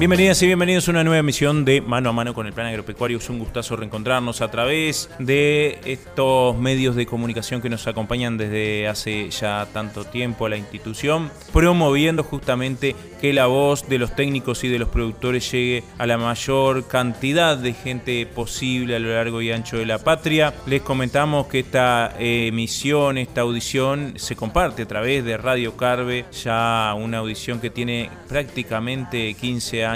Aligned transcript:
Bienvenidas 0.00 0.40
y 0.40 0.46
bienvenidos 0.46 0.88
a 0.88 0.92
una 0.92 1.04
nueva 1.04 1.18
emisión 1.18 1.66
de 1.66 1.82
Mano 1.82 2.08
a 2.08 2.12
Mano 2.14 2.32
con 2.32 2.46
el 2.46 2.54
Plan 2.54 2.68
Agropecuario. 2.68 3.18
Es 3.18 3.28
un 3.28 3.38
gustazo 3.38 3.76
reencontrarnos 3.76 4.40
a 4.40 4.50
través 4.50 5.10
de 5.18 5.78
estos 5.84 6.56
medios 6.56 6.96
de 6.96 7.04
comunicación 7.04 7.60
que 7.60 7.68
nos 7.68 7.86
acompañan 7.86 8.38
desde 8.38 8.88
hace 8.88 9.28
ya 9.28 9.68
tanto 9.74 10.06
tiempo 10.06 10.46
a 10.46 10.48
la 10.48 10.56
institución, 10.56 11.30
promoviendo 11.52 12.22
justamente 12.22 12.96
que 13.20 13.34
la 13.34 13.44
voz 13.44 13.90
de 13.90 13.98
los 13.98 14.16
técnicos 14.16 14.64
y 14.64 14.68
de 14.68 14.78
los 14.78 14.88
productores 14.88 15.52
llegue 15.52 15.84
a 15.98 16.06
la 16.06 16.16
mayor 16.16 16.88
cantidad 16.88 17.58
de 17.58 17.74
gente 17.74 18.24
posible 18.24 18.96
a 18.96 19.00
lo 19.00 19.10
largo 19.10 19.42
y 19.42 19.52
ancho 19.52 19.76
de 19.76 19.84
la 19.84 19.98
patria. 19.98 20.54
Les 20.64 20.80
comentamos 20.80 21.46
que 21.48 21.58
esta 21.58 22.14
emisión, 22.18 23.18
esta 23.18 23.42
audición 23.42 24.14
se 24.16 24.34
comparte 24.34 24.80
a 24.80 24.88
través 24.88 25.26
de 25.26 25.36
Radio 25.36 25.76
Carve, 25.76 26.24
ya 26.42 26.94
una 26.96 27.18
audición 27.18 27.60
que 27.60 27.68
tiene 27.68 28.08
prácticamente 28.30 29.34
15 29.34 29.84
años 29.84 29.89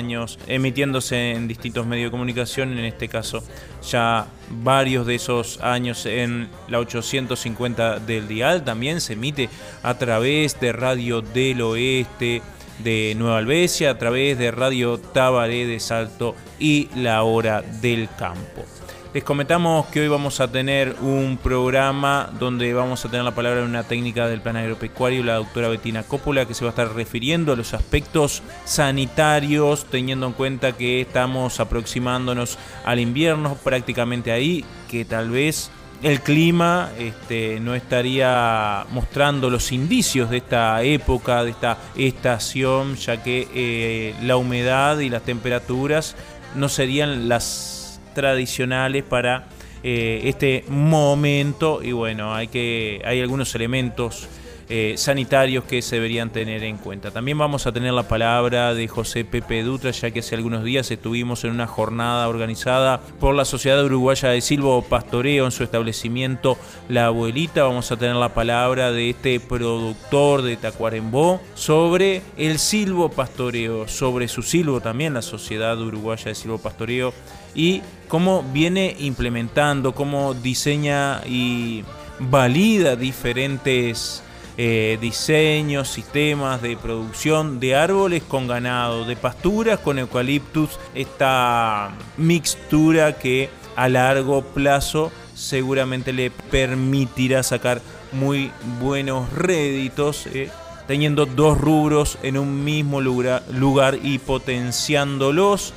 emitiéndose 0.46 1.32
en 1.32 1.48
distintos 1.48 1.86
medios 1.86 2.08
de 2.08 2.10
comunicación, 2.10 2.78
en 2.78 2.84
este 2.84 3.08
caso 3.08 3.42
ya 3.88 4.26
varios 4.50 5.06
de 5.06 5.14
esos 5.16 5.60
años 5.60 6.06
en 6.06 6.48
la 6.68 6.78
850 6.78 8.00
del 8.00 8.28
dial, 8.28 8.64
también 8.64 9.00
se 9.00 9.14
emite 9.14 9.48
a 9.82 9.94
través 9.98 10.58
de 10.60 10.72
Radio 10.72 11.20
del 11.20 11.60
Oeste, 11.62 12.42
de 12.78 13.14
Nueva 13.16 13.38
Albesia, 13.38 13.90
a 13.90 13.98
través 13.98 14.38
de 14.38 14.50
Radio 14.50 14.98
Tabaré 14.98 15.66
de 15.66 15.78
Salto 15.80 16.34
y 16.58 16.88
La 16.96 17.22
Hora 17.22 17.62
del 17.62 18.08
Campo. 18.18 18.73
Les 19.14 19.22
comentamos 19.22 19.86
que 19.86 20.00
hoy 20.00 20.08
vamos 20.08 20.40
a 20.40 20.48
tener 20.48 20.96
un 21.00 21.38
programa 21.40 22.30
donde 22.40 22.74
vamos 22.74 23.04
a 23.04 23.08
tener 23.08 23.24
la 23.24 23.32
palabra 23.32 23.60
de 23.60 23.66
una 23.66 23.84
técnica 23.84 24.26
del 24.26 24.40
plan 24.40 24.56
agropecuario, 24.56 25.22
la 25.22 25.36
doctora 25.36 25.68
Betina 25.68 26.02
Cópula, 26.02 26.46
que 26.46 26.54
se 26.54 26.64
va 26.64 26.70
a 26.70 26.72
estar 26.72 26.92
refiriendo 26.96 27.52
a 27.52 27.56
los 27.56 27.74
aspectos 27.74 28.42
sanitarios, 28.64 29.84
teniendo 29.84 30.26
en 30.26 30.32
cuenta 30.32 30.72
que 30.72 31.00
estamos 31.02 31.60
aproximándonos 31.60 32.58
al 32.84 32.98
invierno, 32.98 33.56
prácticamente 33.62 34.32
ahí, 34.32 34.64
que 34.90 35.04
tal 35.04 35.30
vez 35.30 35.70
el 36.02 36.20
clima 36.20 36.90
este, 36.98 37.60
no 37.60 37.76
estaría 37.76 38.84
mostrando 38.90 39.48
los 39.48 39.70
indicios 39.70 40.28
de 40.28 40.38
esta 40.38 40.82
época, 40.82 41.44
de 41.44 41.50
esta 41.50 41.78
estación, 41.94 42.96
ya 42.96 43.22
que 43.22 43.46
eh, 43.54 44.16
la 44.22 44.36
humedad 44.36 44.98
y 44.98 45.08
las 45.08 45.22
temperaturas 45.22 46.16
no 46.56 46.68
serían 46.68 47.28
las 47.28 47.83
tradicionales 48.14 49.04
para 49.04 49.48
eh, 49.82 50.22
este 50.24 50.64
momento 50.68 51.82
y 51.82 51.92
bueno, 51.92 52.34
hay, 52.34 52.48
que, 52.48 53.02
hay 53.04 53.20
algunos 53.20 53.54
elementos 53.54 54.28
eh, 54.70 54.94
sanitarios 54.96 55.64
que 55.64 55.82
se 55.82 55.96
deberían 55.96 56.30
tener 56.30 56.64
en 56.64 56.78
cuenta. 56.78 57.10
También 57.10 57.36
vamos 57.36 57.66
a 57.66 57.72
tener 57.72 57.92
la 57.92 58.08
palabra 58.08 58.72
de 58.72 58.88
José 58.88 59.26
Pepe 59.26 59.62
Dutra, 59.62 59.90
ya 59.90 60.10
que 60.10 60.20
hace 60.20 60.36
algunos 60.36 60.64
días 60.64 60.90
estuvimos 60.90 61.44
en 61.44 61.50
una 61.50 61.66
jornada 61.66 62.26
organizada 62.28 62.98
por 63.20 63.34
la 63.34 63.44
Sociedad 63.44 63.84
Uruguaya 63.84 64.30
de 64.30 64.40
Silvo 64.40 64.80
Pastoreo 64.80 65.44
en 65.44 65.50
su 65.50 65.64
establecimiento 65.64 66.56
La 66.88 67.06
Abuelita. 67.06 67.64
Vamos 67.64 67.92
a 67.92 67.98
tener 67.98 68.16
la 68.16 68.32
palabra 68.32 68.90
de 68.90 69.10
este 69.10 69.38
productor 69.38 70.40
de 70.40 70.56
Tacuarembó 70.56 71.42
sobre 71.54 72.22
el 72.38 72.58
silvo 72.58 73.10
pastoreo, 73.10 73.86
sobre 73.86 74.28
su 74.28 74.40
silvo 74.40 74.80
también, 74.80 75.12
la 75.12 75.20
Sociedad 75.20 75.78
Uruguaya 75.78 76.24
de 76.24 76.34
Silvo 76.34 76.56
Pastoreo 76.56 77.12
y 77.54 77.82
cómo 78.08 78.42
viene 78.52 78.96
implementando, 78.98 79.94
cómo 79.94 80.34
diseña 80.34 81.22
y 81.26 81.84
valida 82.18 82.96
diferentes 82.96 84.22
eh, 84.56 84.98
diseños, 85.00 85.88
sistemas 85.88 86.62
de 86.62 86.76
producción 86.76 87.58
de 87.58 87.74
árboles 87.74 88.22
con 88.22 88.46
ganado, 88.46 89.04
de 89.04 89.16
pasturas 89.16 89.80
con 89.80 89.98
eucaliptus, 89.98 90.78
esta 90.94 91.90
mixtura 92.16 93.18
que 93.18 93.50
a 93.74 93.88
largo 93.88 94.42
plazo 94.42 95.10
seguramente 95.34 96.12
le 96.12 96.30
permitirá 96.30 97.42
sacar 97.42 97.82
muy 98.12 98.52
buenos 98.80 99.32
réditos. 99.32 100.26
eh, 100.28 100.50
teniendo 100.86 101.26
dos 101.26 101.58
rubros 101.58 102.18
en 102.22 102.38
un 102.38 102.64
mismo 102.64 103.00
lugar, 103.00 103.42
lugar 103.50 103.98
y 104.02 104.18
potenciándolos. 104.18 105.72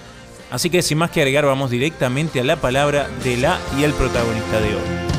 Así 0.49 0.69
que 0.69 0.81
sin 0.81 0.97
más 0.97 1.11
que 1.11 1.21
agregar, 1.21 1.45
vamos 1.45 1.69
directamente 1.69 2.39
a 2.39 2.43
la 2.43 2.55
palabra 2.55 3.07
de 3.23 3.37
la 3.37 3.59
y 3.77 3.83
el 3.83 3.93
protagonista 3.93 4.59
de 4.59 4.75
hoy. 4.75 5.16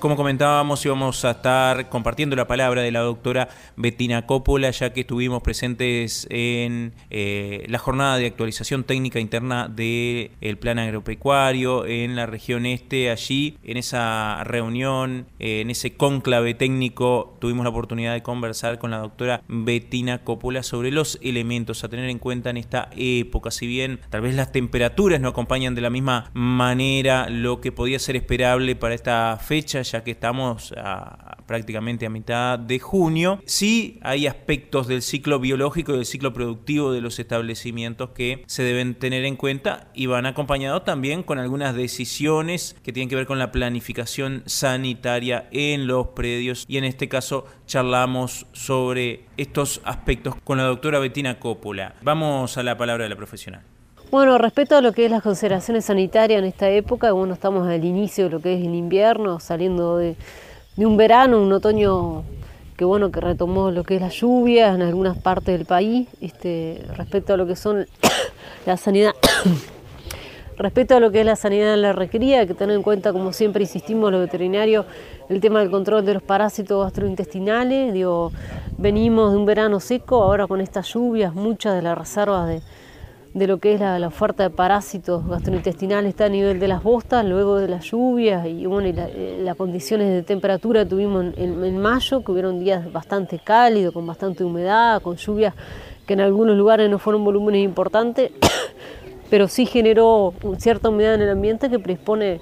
Como 0.00 0.16
comentábamos, 0.16 0.82
íbamos 0.86 1.26
a 1.26 1.32
estar 1.32 1.90
compartiendo 1.90 2.34
la 2.34 2.46
palabra 2.46 2.80
de 2.80 2.90
la 2.90 3.00
doctora 3.00 3.50
Bettina 3.76 4.24
Coppola, 4.24 4.70
ya 4.70 4.94
que 4.94 5.02
estuvimos 5.02 5.42
presentes 5.42 6.26
en 6.30 6.94
eh, 7.10 7.66
la 7.68 7.76
jornada 7.76 8.16
de 8.16 8.24
actualización 8.24 8.84
técnica 8.84 9.20
interna 9.20 9.68
del 9.68 10.56
plan 10.58 10.78
agropecuario 10.78 11.84
en 11.84 12.16
la 12.16 12.24
región 12.24 12.64
este. 12.64 13.10
Allí, 13.10 13.58
en 13.62 13.76
esa 13.76 14.42
reunión, 14.44 15.26
eh, 15.38 15.60
en 15.60 15.68
ese 15.68 15.92
cónclave 15.92 16.54
técnico, 16.54 17.36
tuvimos 17.38 17.64
la 17.64 17.70
oportunidad 17.70 18.14
de 18.14 18.22
conversar 18.22 18.78
con 18.78 18.90
la 18.90 19.00
doctora 19.00 19.42
Bettina 19.48 20.24
Coppola 20.24 20.62
sobre 20.62 20.92
los 20.92 21.18
elementos 21.20 21.84
a 21.84 21.90
tener 21.90 22.08
en 22.08 22.18
cuenta 22.18 22.48
en 22.48 22.56
esta 22.56 22.88
época. 22.96 23.50
Si 23.50 23.66
bien 23.66 24.00
tal 24.08 24.22
vez 24.22 24.34
las 24.34 24.50
temperaturas 24.50 25.20
no 25.20 25.28
acompañan 25.28 25.74
de 25.74 25.82
la 25.82 25.90
misma 25.90 26.30
manera 26.32 27.28
lo 27.28 27.60
que 27.60 27.70
podía 27.70 27.98
ser 27.98 28.16
esperable 28.16 28.76
para 28.76 28.94
esta 28.94 29.38
fecha, 29.38 29.84
ya 29.90 30.04
que 30.04 30.12
estamos 30.12 30.74
prácticamente 31.46 32.06
a 32.06 32.10
mitad 32.10 32.58
de 32.58 32.78
junio, 32.78 33.40
sí 33.44 33.98
hay 34.02 34.26
aspectos 34.26 34.86
del 34.86 35.02
ciclo 35.02 35.40
biológico 35.40 35.92
y 35.92 35.96
del 35.96 36.06
ciclo 36.06 36.32
productivo 36.32 36.92
de 36.92 37.00
los 37.00 37.18
establecimientos 37.18 38.10
que 38.10 38.44
se 38.46 38.62
deben 38.62 38.94
tener 38.94 39.24
en 39.24 39.36
cuenta 39.36 39.90
y 39.94 40.06
van 40.06 40.26
acompañados 40.26 40.84
también 40.84 41.22
con 41.22 41.38
algunas 41.38 41.74
decisiones 41.74 42.76
que 42.82 42.92
tienen 42.92 43.08
que 43.08 43.16
ver 43.16 43.26
con 43.26 43.38
la 43.38 43.52
planificación 43.52 44.42
sanitaria 44.46 45.48
en 45.50 45.86
los 45.86 46.08
predios 46.08 46.64
y 46.68 46.78
en 46.78 46.84
este 46.84 47.08
caso 47.08 47.46
charlamos 47.66 48.46
sobre 48.52 49.24
estos 49.36 49.80
aspectos 49.84 50.34
con 50.44 50.58
la 50.58 50.64
doctora 50.64 50.98
Bettina 50.98 51.38
Coppola. 51.38 51.94
Vamos 52.02 52.56
a 52.56 52.62
la 52.62 52.76
palabra 52.76 53.04
de 53.04 53.10
la 53.10 53.16
profesional. 53.16 53.79
Bueno, 54.10 54.38
respecto 54.38 54.76
a 54.76 54.80
lo 54.80 54.92
que 54.92 55.04
es 55.04 55.10
las 55.10 55.22
consideraciones 55.22 55.84
sanitarias 55.84 56.40
en 56.40 56.44
esta 56.44 56.68
época, 56.68 57.12
bueno, 57.12 57.32
estamos 57.32 57.68
al 57.68 57.84
inicio 57.84 58.24
de 58.24 58.30
lo 58.30 58.40
que 58.40 58.54
es 58.54 58.60
el 58.60 58.74
invierno, 58.74 59.38
saliendo 59.38 59.98
de, 59.98 60.16
un 60.78 60.96
verano, 60.96 61.40
un 61.40 61.52
otoño 61.52 62.24
que 62.76 62.84
bueno, 62.84 63.12
que 63.12 63.20
retomó 63.20 63.70
lo 63.70 63.84
que 63.84 63.94
es 63.94 64.00
la 64.00 64.08
lluvia 64.08 64.74
en 64.74 64.82
algunas 64.82 65.16
partes 65.16 65.56
del 65.56 65.64
país, 65.64 66.08
este, 66.20 66.82
respecto 66.96 67.34
a 67.34 67.36
lo 67.36 67.46
que 67.46 67.54
son 67.54 67.86
la 68.66 68.76
sanidad, 68.76 69.12
respecto 70.58 70.96
a 70.96 71.00
lo 71.00 71.12
que 71.12 71.20
es 71.20 71.26
la 71.26 71.36
sanidad 71.36 71.74
en 71.74 71.82
la 71.82 71.92
recría, 71.92 72.40
hay 72.40 72.48
que 72.48 72.54
tener 72.54 72.74
en 72.74 72.82
cuenta, 72.82 73.12
como 73.12 73.32
siempre 73.32 73.62
insistimos 73.62 74.10
los 74.10 74.20
veterinarios, 74.20 74.86
el 75.28 75.40
tema 75.40 75.60
del 75.60 75.70
control 75.70 76.04
de 76.04 76.14
los 76.14 76.22
parásitos 76.24 76.82
gastrointestinales, 76.82 77.94
digo, 77.94 78.32
venimos 78.76 79.30
de 79.30 79.38
un 79.38 79.46
verano 79.46 79.78
seco, 79.78 80.20
ahora 80.20 80.48
con 80.48 80.60
estas 80.60 80.92
lluvias, 80.92 81.32
muchas 81.32 81.76
de 81.76 81.82
las 81.82 81.96
reservas 81.96 82.48
de 82.48 82.60
de 83.32 83.46
lo 83.46 83.58
que 83.58 83.74
es 83.74 83.80
la, 83.80 83.98
la, 83.98 84.08
oferta 84.08 84.42
de 84.42 84.50
parásitos 84.50 85.26
gastrointestinales 85.26 86.10
está 86.10 86.24
a 86.24 86.28
nivel 86.28 86.58
de 86.58 86.66
las 86.66 86.82
bostas, 86.82 87.24
luego 87.24 87.58
de 87.58 87.68
las 87.68 87.84
lluvias 87.84 88.44
y 88.46 88.66
bueno, 88.66 88.88
y 88.88 88.92
la, 88.92 89.08
eh, 89.08 89.40
las 89.42 89.56
condiciones 89.56 90.08
de 90.08 90.22
temperatura 90.22 90.84
tuvimos 90.84 91.26
en, 91.36 91.78
mayo, 91.78 92.24
que 92.24 92.32
hubieron 92.32 92.58
días 92.58 92.92
bastante 92.92 93.38
cálidos, 93.38 93.94
con 93.94 94.04
bastante 94.04 94.42
humedad, 94.42 95.00
con 95.00 95.16
lluvias 95.16 95.54
que 96.06 96.14
en 96.14 96.20
algunos 96.22 96.56
lugares 96.56 96.90
no 96.90 96.98
fueron 96.98 97.24
volúmenes 97.24 97.62
importantes, 97.62 98.32
pero 99.30 99.46
sí 99.46 99.64
generó 99.64 100.34
cierta 100.58 100.88
humedad 100.88 101.14
en 101.14 101.22
el 101.22 101.30
ambiente 101.30 101.70
que 101.70 101.78
predispone 101.78 102.40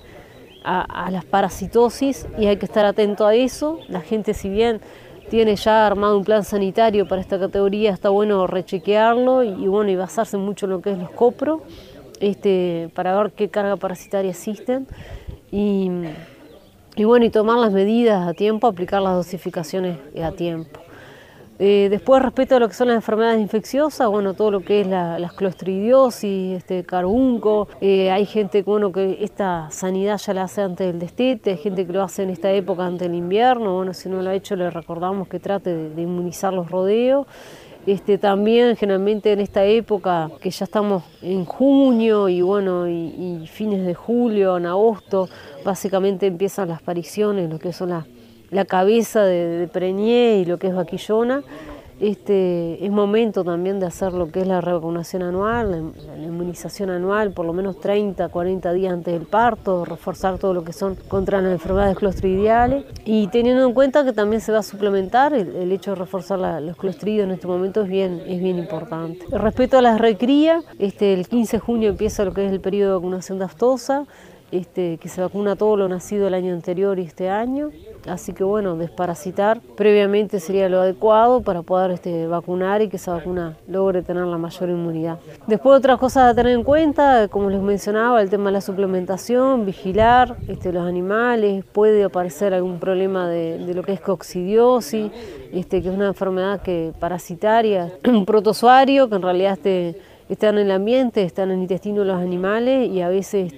a, 0.65 1.07
a 1.07 1.11
las 1.11 1.27
parasitosis 1.27 2.27
y 2.39 2.47
hay 2.47 2.57
que 2.57 2.65
estar 2.65 2.87
atento 2.87 3.27
a 3.27 3.35
eso. 3.35 3.79
La 3.89 4.01
gente 4.01 4.33
si 4.33 4.49
bien 4.49 4.81
tiene 5.31 5.57
ya 5.57 5.87
armado 5.87 6.17
un 6.19 6.25
plan 6.25 6.45
sanitario 6.45 7.07
para 7.07 7.21
esta 7.21 7.39
categoría, 7.39 7.91
está 7.91 8.09
bueno 8.09 8.47
rechequearlo 8.47 9.45
y, 9.45 9.67
bueno, 9.67 9.91
y 9.91 9.97
basarse 9.97 10.37
mucho 10.37 10.67
en 10.67 10.71
lo 10.71 10.81
que 10.81 10.93
es 10.93 10.99
los 10.99 11.11
copro. 11.11 11.63
este, 12.21 12.91
para 12.95 13.17
ver 13.17 13.33
qué 13.33 13.49
carga 13.49 13.77
parasitaria 13.77 14.31
existen 14.31 14.87
y 15.51 15.91
bueno, 17.05 17.27
y 17.27 17.31
tomar 17.31 17.59
las 17.59 17.73
medidas 17.73 18.27
a 18.27 18.35
tiempo, 18.35 18.67
aplicar 18.67 19.01
las 19.01 19.15
dosificaciones 19.15 19.99
a 20.21 20.33
tiempo. 20.33 20.81
Eh, 21.61 21.89
después, 21.91 22.23
respecto 22.23 22.55
a 22.55 22.61
lo 22.61 22.69
que 22.69 22.75
son 22.75 22.87
las 22.87 22.95
enfermedades 22.95 23.41
infecciosas, 23.41 24.09
bueno, 24.09 24.35
todo 24.35 24.53
lo 24.53 24.61
que 24.61 24.83
es 24.83 24.87
la, 24.87 25.19
la 25.19 25.29
clostridiosis, 25.29 26.57
este 26.57 26.85
carbunco, 26.85 27.67
eh, 27.81 28.13
hay 28.13 28.27
gente 28.27 28.63
bueno, 28.63 28.93
que 28.93 29.19
esta 29.23 29.69
sanidad 29.73 30.19
ya 30.19 30.35
la 30.35 30.45
hace 30.45 30.63
antes 30.63 30.87
del 30.87 31.01
destete, 31.01 31.51
hay 31.51 31.57
gente 31.57 31.85
que 31.85 31.93
lo 31.93 32.05
hace 32.05 32.23
en 32.23 32.31
esta 32.31 32.53
época 32.53 32.87
antes 32.87 33.09
del 33.09 33.17
invierno, 33.17 33.75
bueno, 33.75 33.93
si 33.93 34.09
no 34.09 34.23
lo 34.23 34.31
ha 34.31 34.35
hecho 34.35 34.55
le 34.55 34.71
recordamos 34.71 35.27
que 35.27 35.41
trate 35.41 35.75
de, 35.75 36.01
inmunizar 36.01 36.53
los 36.53 36.71
rodeos. 36.71 37.27
Este, 37.87 38.19
también 38.19 38.77
generalmente 38.77 39.33
en 39.33 39.41
esta 39.41 39.65
época, 39.65 40.31
que 40.41 40.51
ya 40.51 40.65
estamos 40.65 41.05
en 41.23 41.45
junio 41.45 42.29
y 42.29 42.43
bueno, 42.43 42.87
y, 42.87 42.93
y 42.93 43.47
fines 43.47 43.85
de 43.85 43.95
julio, 43.95 44.59
en 44.59 44.67
agosto, 44.67 45.29
básicamente 45.65 46.27
empiezan 46.27 46.69
las 46.69 46.83
apariciones, 46.83 47.49
lo 47.49 47.59
que 47.59 47.73
son 47.73 47.91
las 47.91 48.05
la 48.51 48.65
cabeza 48.65 49.25
de, 49.25 49.59
de 49.59 49.69
preñé 49.69 50.39
y 50.39 50.45
lo 50.45 50.59
que 50.59 50.69
es 50.69 50.75
vaquillona, 50.75 51.43
este, 52.01 52.85
es 52.85 52.91
momento 52.93 53.43
también 53.43 53.81
de 53.81 53.87
hacer 53.87 54.13
lo 54.13 54.31
que 54.31 54.41
es 54.41 54.47
la 54.47 54.61
vacunación 54.61 55.23
anual, 55.23 55.93
la, 56.07 56.17
inmunización 56.17 56.91
anual, 56.91 57.33
por 57.33 57.45
lo 57.45 57.53
menos 57.53 57.81
30, 57.81 58.29
40 58.29 58.73
días 58.73 58.93
antes 58.93 59.13
del 59.13 59.27
parto, 59.27 59.85
reforzar 59.85 60.39
todo 60.39 60.55
lo 60.55 60.63
que 60.63 60.73
son 60.73 60.95
contra 61.09 61.41
las 61.41 61.51
enfermedades 61.51 61.97
clostridiales 61.97 62.85
y 63.05 63.27
teniendo 63.29 63.67
en 63.67 63.75
cuenta 63.75 64.05
que 64.05 64.13
también 64.13 64.41
se 64.41 64.53
va 64.53 64.59
a 64.59 64.63
suplementar, 64.63 65.33
el, 65.35 65.73
hecho 65.73 65.91
de 65.91 65.97
reforzar 65.97 66.39
los 66.63 66.77
clostridios 66.77 67.25
en 67.25 67.33
este 67.33 67.49
momento 67.49 67.83
es 67.83 67.89
bien, 67.89 68.23
es 68.27 68.41
bien 68.41 68.59
importante. 68.59 69.27
Respecto 69.33 69.79
a 69.79 69.83
las 69.83 70.01
recrías, 70.01 70.65
este, 70.79 71.13
el 71.15 71.27
15 71.27 71.57
de 71.57 71.61
junio 71.61 71.89
empieza 71.91 72.25
lo 72.25 72.33
que 72.33 72.47
es 72.47 72.53
el 72.53 72.61
periodo 72.61 72.91
de 72.91 72.97
vacunación 72.99 73.39
de 73.39 73.45
aftosa, 73.45 74.07
este, 74.53 74.99
que 74.99 75.09
se 75.09 75.21
vacuna 75.21 75.57
todo 75.57 75.77
lo 75.77 75.89
nacido 75.89 76.29
el 76.29 76.35
año 76.35 76.55
anterior 76.55 76.99
y 76.99 77.03
este 77.03 77.29
año. 77.29 77.71
Así 78.09 78.33
que 78.33 78.45
bueno, 78.45 78.77
desparasitar 78.77 79.61
previamente 79.77 80.41
sería 80.41 80.69
lo 80.69 80.81
adecuado 80.81 81.43
para 81.43 81.63
poder 81.63 81.93
este, 81.93 82.27
vacunar 82.27 82.83
y 82.83 82.89
que 82.89 82.97
esa 82.97 83.13
vacuna 83.13 83.57
logre 83.67 84.03
tener 84.03 84.25
la 84.25 84.39
mayor 84.39 84.71
inmunidad. 84.71 85.19
Después 85.47 85.79
otras 85.79 85.99
cosas 85.99 86.33
a 86.33 86.35
tener 86.35 86.53
en 86.53 86.65
cuenta, 86.65 87.29
como 87.29 87.51
les 87.51 87.61
mencionaba, 87.61 88.21
el 88.23 88.31
tema 88.31 88.47
de 88.47 88.53
la 88.53 88.61
suplementación, 88.61 89.67
vigilar 89.67 90.37
este, 90.49 90.73
los 90.73 90.87
animales, 90.87 91.65
puede 91.65 92.05
aparecer 92.05 92.55
algún 92.55 92.79
problema 92.79 93.29
de, 93.29 93.59
lo 93.75 93.83
que 93.83 93.93
es 93.93 94.01
coccidiosis, 94.01 95.11
este, 95.53 95.83
que 95.83 95.89
es 95.89 95.95
una 95.95 96.09
enfermedad 96.09 96.63
que 96.63 96.93
parasitaria, 96.99 97.93
un 98.05 98.25
protozoario 98.25 99.09
que 99.09 99.17
en 99.17 99.23
realidad 99.23 99.59
está 100.29 100.49
en 100.49 100.59
el 100.59 100.71
ambiente, 100.71 101.23
está 101.23 101.43
en 101.43 101.53
el 101.53 101.59
intestino 101.59 102.01
de 102.01 102.07
los 102.07 102.21
animales 102.21 102.89
y 102.91 103.03
a 103.03 103.09
veces 103.09 103.53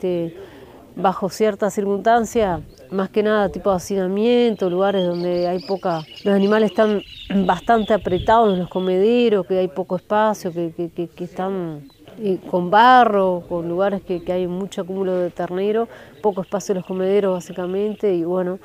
bajo 0.97 1.29
ciertas 1.29 1.75
circunstancias, 1.75 2.61
más 2.91 3.11
que 3.11 3.23
nada 3.23 3.49
tipo 3.49 3.71
de 3.71 3.77
hacinamiento, 3.77 4.69
lugares 4.69 5.05
donde 5.05 5.47
hay 5.47 5.61
poca, 5.61 6.03
los 6.25 6.35
animales 6.35 6.71
están 6.71 7.03
bastante 7.47 7.95
apretados 7.95 8.53
en 8.55 8.61
los 8.61 8.69
comederos, 8.69 9.47
que 9.47 9.59
hay 9.59 9.69
poco 9.69 9.97
espacio, 9.97 10.53
que, 10.53 11.09
están 11.19 11.89
eh, 12.19 12.39
con 12.51 12.71
barro, 12.71 13.45
con 13.49 13.69
lugares 13.69 14.03
que, 14.03 14.23
hay 14.33 14.47
mucho 14.47 14.83
acúmulo 14.83 15.17
de 15.17 15.31
ternero, 15.31 15.89
poco 16.23 16.43
espacio 16.43 16.73
en 16.73 16.79
los 16.79 16.87
comederos 16.87 17.35
básicamente, 17.35 18.15
y 18.15 18.25
bueno, 18.25 18.59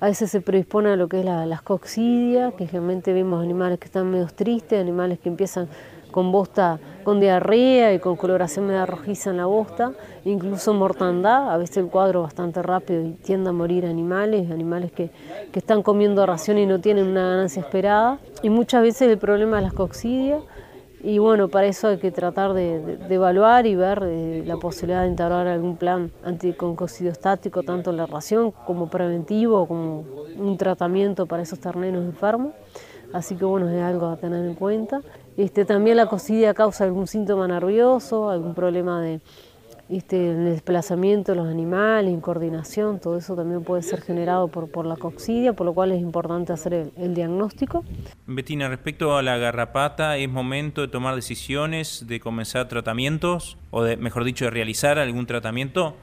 a 0.00 0.06
veces 0.06 0.30
se 0.30 0.40
predispone 0.40 0.90
a 0.90 0.96
lo 0.96 1.08
que 1.08 1.20
es 1.20 1.24
la, 1.24 1.46
las 1.46 1.62
coccidias, 1.62 2.54
que 2.54 2.66
generalmente 2.66 3.12
vemos 3.12 3.42
animales 3.42 3.78
que 3.78 3.86
están 3.86 4.10
medio 4.10 4.26
tristes, 4.26 4.80
animales 4.80 5.18
que 5.18 5.28
empiezan 5.28 5.68
con 6.12 6.30
bosta, 6.30 6.78
con 7.02 7.18
diarrea 7.18 7.92
y 7.92 7.98
con 7.98 8.14
coloración 8.14 8.68
media 8.68 8.86
rojiza 8.86 9.30
en 9.30 9.38
la 9.38 9.46
bosta, 9.46 9.92
incluso 10.24 10.72
mortandad, 10.72 11.50
a 11.52 11.56
veces 11.56 11.78
el 11.78 11.86
cuadro 11.88 12.22
bastante 12.22 12.62
rápido 12.62 13.02
y 13.04 13.10
tiende 13.14 13.50
a 13.50 13.52
morir 13.52 13.84
animales, 13.86 14.48
animales 14.52 14.92
que, 14.92 15.10
que 15.50 15.58
están 15.58 15.82
comiendo 15.82 16.24
ración 16.24 16.58
y 16.58 16.66
no 16.66 16.80
tienen 16.80 17.08
una 17.08 17.28
ganancia 17.28 17.60
esperada, 17.60 18.20
y 18.44 18.50
muchas 18.50 18.82
veces 18.82 19.10
el 19.10 19.18
problema 19.18 19.58
es 19.58 19.64
las 19.64 19.72
coccidias, 19.72 20.42
y 21.04 21.18
bueno, 21.18 21.48
para 21.48 21.66
eso 21.66 21.88
hay 21.88 21.98
que 21.98 22.12
tratar 22.12 22.52
de, 22.52 22.96
evaluar 23.10 23.66
y 23.66 23.74
ver 23.74 24.02
eh, 24.04 24.44
la 24.46 24.56
posibilidad 24.56 25.02
de 25.02 25.08
integrar 25.08 25.48
algún 25.48 25.76
plan 25.76 26.12
anticoncidiostático, 26.24 27.64
tanto 27.64 27.90
en 27.90 27.96
la 27.96 28.06
ración 28.06 28.52
como 28.52 28.88
preventivo, 28.88 29.66
como 29.66 30.04
un 30.36 30.56
tratamiento 30.56 31.26
para 31.26 31.42
esos 31.42 31.58
terneros 31.58 32.04
enfermos. 32.04 32.52
Así 33.12 33.34
que 33.34 33.44
bueno, 33.44 33.68
es 33.68 33.82
algo 33.82 34.06
a 34.06 34.16
tener 34.16 34.44
en 34.44 34.54
cuenta. 34.54 35.02
Este, 35.36 35.64
también 35.64 35.96
la 35.96 36.06
cocidia 36.06 36.54
causa 36.54 36.84
algún 36.84 37.06
síntoma 37.06 37.48
nervioso, 37.48 38.30
algún 38.30 38.54
problema 38.54 39.00
de 39.00 39.20
este, 39.88 40.16
desplazamiento 40.16 41.32
de 41.32 41.36
los 41.36 41.48
animales, 41.48 42.12
incoordinación, 42.12 42.98
todo 42.98 43.18
eso 43.18 43.36
también 43.36 43.62
puede 43.62 43.82
ser 43.82 44.00
generado 44.00 44.48
por, 44.48 44.70
por 44.70 44.86
la 44.86 44.96
coccidia, 44.96 45.52
por 45.52 45.66
lo 45.66 45.74
cual 45.74 45.92
es 45.92 46.00
importante 46.00 46.52
hacer 46.52 46.90
el, 46.96 47.14
diagnóstico. 47.14 47.84
Betina, 48.26 48.68
respecto 48.68 49.16
a 49.16 49.22
la 49.22 49.36
garrapata, 49.36 50.16
¿es 50.16 50.30
momento 50.30 50.80
de 50.80 50.88
tomar 50.88 51.14
decisiones, 51.14 52.06
de 52.06 52.20
comenzar 52.20 52.68
tratamientos 52.68 53.58
o, 53.70 53.82
de, 53.82 53.96
mejor 53.96 54.24
dicho, 54.24 54.46
de 54.46 54.50
realizar 54.50 54.98
algún 54.98 55.26
tratamiento? 55.26 55.94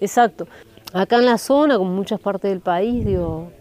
Exacto. 0.00 0.46
Acá 0.92 1.18
en 1.18 1.26
la 1.26 1.38
zona, 1.38 1.78
como 1.78 1.92
muchas 1.92 2.18
partes 2.18 2.50
del 2.50 2.58
país, 2.58 3.04
digo, 3.04 3.52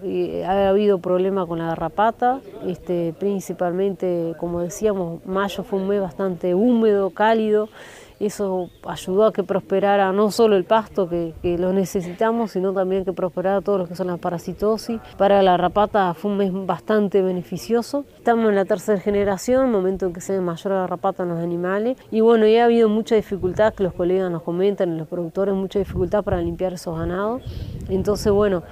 ha 0.47 0.69
habido 0.69 0.97
problemas 0.97 1.45
con 1.45 1.59
la 1.59 1.67
garrapata, 1.67 2.39
este, 2.65 3.13
principalmente, 3.19 4.33
como 4.39 4.61
decíamos, 4.61 5.23
mayo 5.27 5.63
fue 5.63 5.77
un 5.77 5.87
mes 5.87 6.01
bastante 6.01 6.55
húmedo, 6.55 7.11
cálido, 7.11 7.69
eso 8.19 8.69
ayudó 8.85 9.25
a 9.25 9.33
que 9.33 9.43
prosperara 9.43 10.11
no 10.11 10.31
solo 10.31 10.55
el 10.55 10.65
pasto 10.65 11.07
que, 11.07 11.33
lo 11.57 11.73
necesitamos, 11.73 12.51
sino 12.51 12.73
también 12.73 13.05
que 13.05 13.13
prosperara 13.13 13.61
todo 13.61 13.77
lo 13.77 13.87
que 13.87 13.95
son 13.95 14.07
las 14.07 14.19
parasitosis. 14.19 14.99
Para 15.17 15.41
la 15.41 15.57
rapata 15.57 16.13
fue 16.13 16.31
un 16.31 16.37
mes 16.37 16.51
bastante 16.53 17.21
beneficioso. 17.21 18.05
Estamos 18.17 18.49
en 18.49 18.55
la 18.55 18.65
tercera 18.65 18.99
generación, 18.99 19.71
momento 19.71 20.05
en 20.05 20.13
que 20.13 20.21
se 20.21 20.33
ve 20.33 20.41
mayor 20.41 20.73
la 20.73 20.87
rapata 20.87 21.23
en 21.23 21.29
los 21.29 21.39
animales. 21.39 21.97
Y 22.11 22.21
bueno, 22.21 22.45
ya 22.45 22.63
ha 22.63 22.65
habido 22.65 22.89
mucha 22.89 23.15
dificultad, 23.15 23.73
que 23.73 23.83
los 23.83 23.93
colegas 23.93 24.29
nos 24.29 24.43
comentan, 24.43 24.97
los 24.97 25.07
productores, 25.07 25.55
mucha 25.55 25.79
dificultad 25.79 26.23
para 26.23 26.41
limpiar 26.41 26.73
esos 26.73 26.97
ganados. 26.97 27.41
Entonces, 27.89 28.31
bueno, 28.31 28.63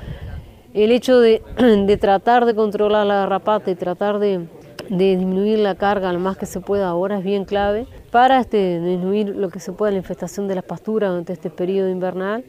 el 0.73 0.91
hecho 0.91 1.19
de, 1.19 1.41
de 1.57 1.97
tratar 1.97 2.45
de 2.45 2.53
controlar 2.53 3.05
la 3.05 3.15
garrapata 3.15 3.71
y 3.71 3.75
tratar 3.75 4.19
de, 4.19 4.47
de 4.89 5.17
disminuir 5.17 5.59
la 5.59 5.75
carga 5.75 6.11
lo 6.13 6.19
más 6.19 6.37
que 6.37 6.45
se 6.45 6.59
pueda 6.59 6.87
ahora 6.87 7.17
es 7.17 7.23
bien 7.23 7.45
clave 7.45 7.87
para 8.11 8.39
este, 8.39 8.79
disminuir 8.79 9.35
lo 9.35 9.49
que 9.49 9.59
se 9.59 9.71
pueda 9.71 9.91
la 9.91 9.97
infestación 9.97 10.47
de 10.47 10.55
las 10.55 10.63
pasturas 10.63 11.09
durante 11.09 11.33
este 11.33 11.49
periodo 11.49 11.89
invernal 11.89 12.43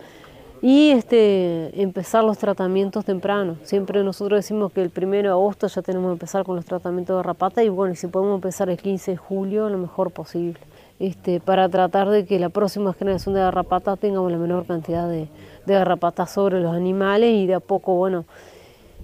y 0.61 0.91
este, 0.91 1.81
empezar 1.81 2.25
los 2.25 2.39
tratamientos 2.39 3.05
tempranos. 3.05 3.59
Siempre 3.63 4.03
nosotros 4.03 4.39
decimos 4.39 4.73
que 4.73 4.83
el 4.83 4.91
1 4.95 5.11
de 5.11 5.29
agosto 5.29 5.67
ya 5.69 5.83
tenemos 5.83 6.09
que 6.09 6.13
empezar 6.15 6.45
con 6.45 6.57
los 6.57 6.65
tratamientos 6.65 7.17
de 7.17 7.23
rapata 7.23 7.63
y 7.63 7.69
bueno, 7.69 7.95
si 7.95 8.07
podemos 8.09 8.37
empezar 8.37 8.69
el 8.69 8.79
15 8.79 9.13
de 9.13 9.17
julio, 9.17 9.69
lo 9.69 9.79
mejor 9.79 10.11
posible. 10.11 10.59
Este, 10.99 11.39
para 11.39 11.69
tratar 11.69 12.09
de 12.11 12.27
que 12.27 12.41
la 12.41 12.49
próxima 12.49 12.93
generación 12.93 13.35
de 13.35 13.41
garrapatas 13.41 14.01
tengamos 14.01 14.33
la 14.33 14.39
menor 14.39 14.67
cantidad 14.67 15.09
de, 15.09 15.29
de 15.65 15.75
garrapatas 15.75 16.33
sobre 16.33 16.61
los 16.61 16.75
animales 16.75 17.31
y 17.31 17.47
de 17.47 17.55
a 17.55 17.61
poco, 17.61 17.95
bueno, 17.95 18.25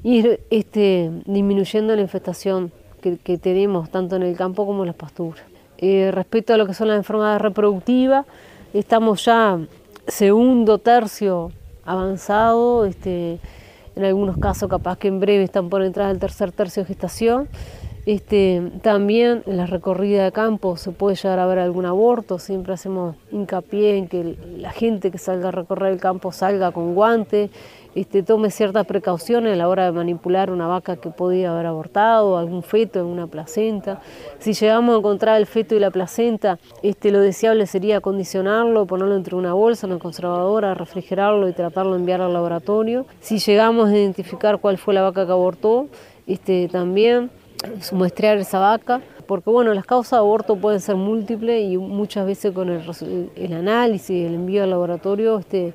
ir 0.02 0.40
este, 0.50 1.10
disminuyendo 1.24 1.94
la 1.94 2.02
infestación 2.02 2.72
que, 3.12 3.38
tenemos 3.38 3.90
tanto 3.90 4.16
en 4.16 4.22
el 4.22 4.36
campo 4.36 4.66
como 4.66 4.82
en 4.82 4.88
las 4.88 4.96
pasturas. 4.96 5.44
Eh, 5.78 6.10
respecto 6.12 6.54
a 6.54 6.56
lo 6.56 6.66
que 6.66 6.74
son 6.74 6.88
las 6.88 6.96
enfermedades 6.96 7.42
reproductivas, 7.42 8.26
estamos 8.72 9.24
ya 9.24 9.58
segundo 10.06 10.78
tercio 10.78 11.52
avanzado, 11.84 12.86
este, 12.86 13.38
en 13.96 14.04
algunos 14.04 14.38
casos 14.38 14.68
capaz 14.68 14.98
que 14.98 15.08
en 15.08 15.20
breve 15.20 15.44
están 15.44 15.68
por 15.68 15.82
entrar 15.82 16.08
al 16.08 16.18
tercer 16.18 16.52
tercio 16.52 16.82
de 16.82 16.88
gestación. 16.88 17.48
Este, 18.06 18.62
también 18.82 19.42
en 19.46 19.56
la 19.56 19.64
recorrida 19.64 20.24
de 20.24 20.32
campo 20.32 20.76
se 20.76 20.90
puede 20.90 21.16
llegar 21.16 21.38
a 21.38 21.46
ver 21.46 21.58
algún 21.58 21.86
aborto, 21.86 22.38
siempre 22.38 22.74
hacemos 22.74 23.16
hincapié 23.32 23.96
en 23.96 24.08
que 24.08 24.36
la 24.58 24.72
gente 24.72 25.10
que 25.10 25.16
salga 25.16 25.48
a 25.48 25.52
recorrer 25.52 25.90
el 25.90 26.00
campo 26.00 26.30
salga 26.30 26.70
con 26.70 26.94
guante 26.94 27.48
este, 27.94 28.22
tome 28.22 28.50
ciertas 28.50 28.86
precauciones 28.86 29.52
a 29.52 29.56
la 29.56 29.68
hora 29.68 29.84
de 29.86 29.92
manipular 29.92 30.50
una 30.50 30.66
vaca 30.66 30.96
que 30.96 31.10
podía 31.10 31.52
haber 31.52 31.66
abortado, 31.66 32.36
algún 32.36 32.62
feto 32.62 33.00
en 33.00 33.06
una 33.06 33.26
placenta. 33.26 34.00
Si 34.38 34.52
llegamos 34.52 34.94
a 34.94 34.98
encontrar 34.98 35.38
el 35.38 35.46
feto 35.46 35.74
y 35.74 35.80
la 35.80 35.90
placenta, 35.90 36.58
este, 36.82 37.10
lo 37.10 37.20
deseable 37.20 37.66
sería 37.66 37.98
acondicionarlo, 37.98 38.86
ponerlo 38.86 39.16
entre 39.16 39.36
una 39.36 39.54
bolsa, 39.54 39.86
una 39.86 39.98
conservadora, 39.98 40.74
refrigerarlo 40.74 41.48
y 41.48 41.52
tratarlo 41.52 41.92
de 41.92 41.98
enviar 42.00 42.20
al 42.20 42.32
laboratorio. 42.32 43.06
Si 43.20 43.38
llegamos 43.38 43.88
a 43.90 43.96
identificar 43.96 44.58
cuál 44.58 44.78
fue 44.78 44.94
la 44.94 45.02
vaca 45.02 45.26
que 45.26 45.32
abortó, 45.32 45.86
este, 46.26 46.68
también 46.68 47.30
muestrear 47.92 48.38
esa 48.38 48.58
vaca 48.58 49.00
porque 49.26 49.50
bueno, 49.50 49.72
las 49.74 49.86
causas 49.86 50.12
de 50.12 50.16
aborto 50.18 50.56
pueden 50.56 50.80
ser 50.80 50.96
múltiples 50.96 51.62
y 51.62 51.76
muchas 51.78 52.26
veces 52.26 52.52
con 52.52 52.68
el, 52.68 52.82
el 53.36 53.52
análisis, 53.52 54.26
el 54.26 54.34
envío 54.34 54.64
al 54.64 54.70
laboratorio, 54.70 55.38
este, 55.38 55.72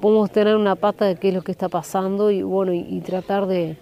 podemos 0.00 0.30
tener 0.30 0.56
una 0.56 0.74
pata 0.74 1.04
de 1.04 1.16
qué 1.16 1.28
es 1.28 1.34
lo 1.34 1.42
que 1.42 1.52
está 1.52 1.68
pasando 1.68 2.30
y 2.30 2.42
bueno 2.42 2.72
y, 2.72 3.00
tratar 3.00 3.46
de, 3.46 3.76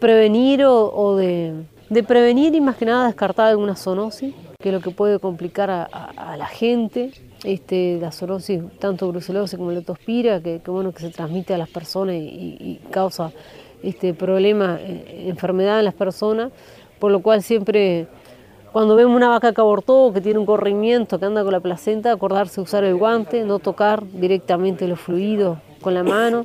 prevenir 0.00 0.64
o, 0.64 1.16
de, 1.16 1.64
prevenir 2.06 2.54
y 2.54 2.60
más 2.60 2.76
que 2.76 2.86
nada 2.86 3.06
descartar 3.06 3.48
alguna 3.48 3.76
zoonosis, 3.76 4.34
que 4.60 4.68
es 4.68 4.74
lo 4.74 4.80
que 4.80 4.90
puede 4.90 5.18
complicar 5.18 5.70
a, 5.70 6.36
la 6.36 6.46
gente. 6.46 7.12
este, 7.44 7.98
la 8.00 8.10
zoonosis, 8.12 8.62
tanto 8.78 9.08
brucelosis 9.08 9.56
como 9.56 9.70
la 9.70 9.78
leptospira, 9.78 10.40
que, 10.40 10.60
que, 10.60 10.70
bueno, 10.70 10.92
que 10.92 11.00
se 11.00 11.10
transmite 11.10 11.54
a 11.54 11.58
las 11.58 11.68
personas 11.68 12.16
y, 12.16 12.56
y 12.60 12.80
causa 12.90 13.32
este, 13.82 14.14
problemas, 14.14 14.80
eh, 14.80 15.26
enfermedad 15.28 15.78
en 15.78 15.84
las 15.84 15.94
personas, 15.94 16.50
por 16.98 17.12
lo 17.12 17.20
cual 17.20 17.42
siempre 17.42 18.08
cuando 18.72 18.96
vemos 18.96 19.16
una 19.16 19.28
vaca 19.28 19.52
que 19.52 19.60
abortó, 19.60 20.12
que 20.12 20.20
tiene 20.20 20.38
un 20.38 20.46
corrimiento, 20.46 21.18
que 21.18 21.26
anda 21.26 21.42
con 21.42 21.52
la 21.52 21.60
placenta, 21.60 22.12
acordarse 22.12 22.56
de 22.56 22.62
usar 22.62 22.84
el 22.84 22.96
guante, 22.96 23.44
no 23.44 23.58
tocar 23.58 24.04
directamente 24.12 24.86
los 24.86 25.00
fluidos 25.00 25.58
con 25.80 25.94
la 25.94 26.02
mano, 26.02 26.44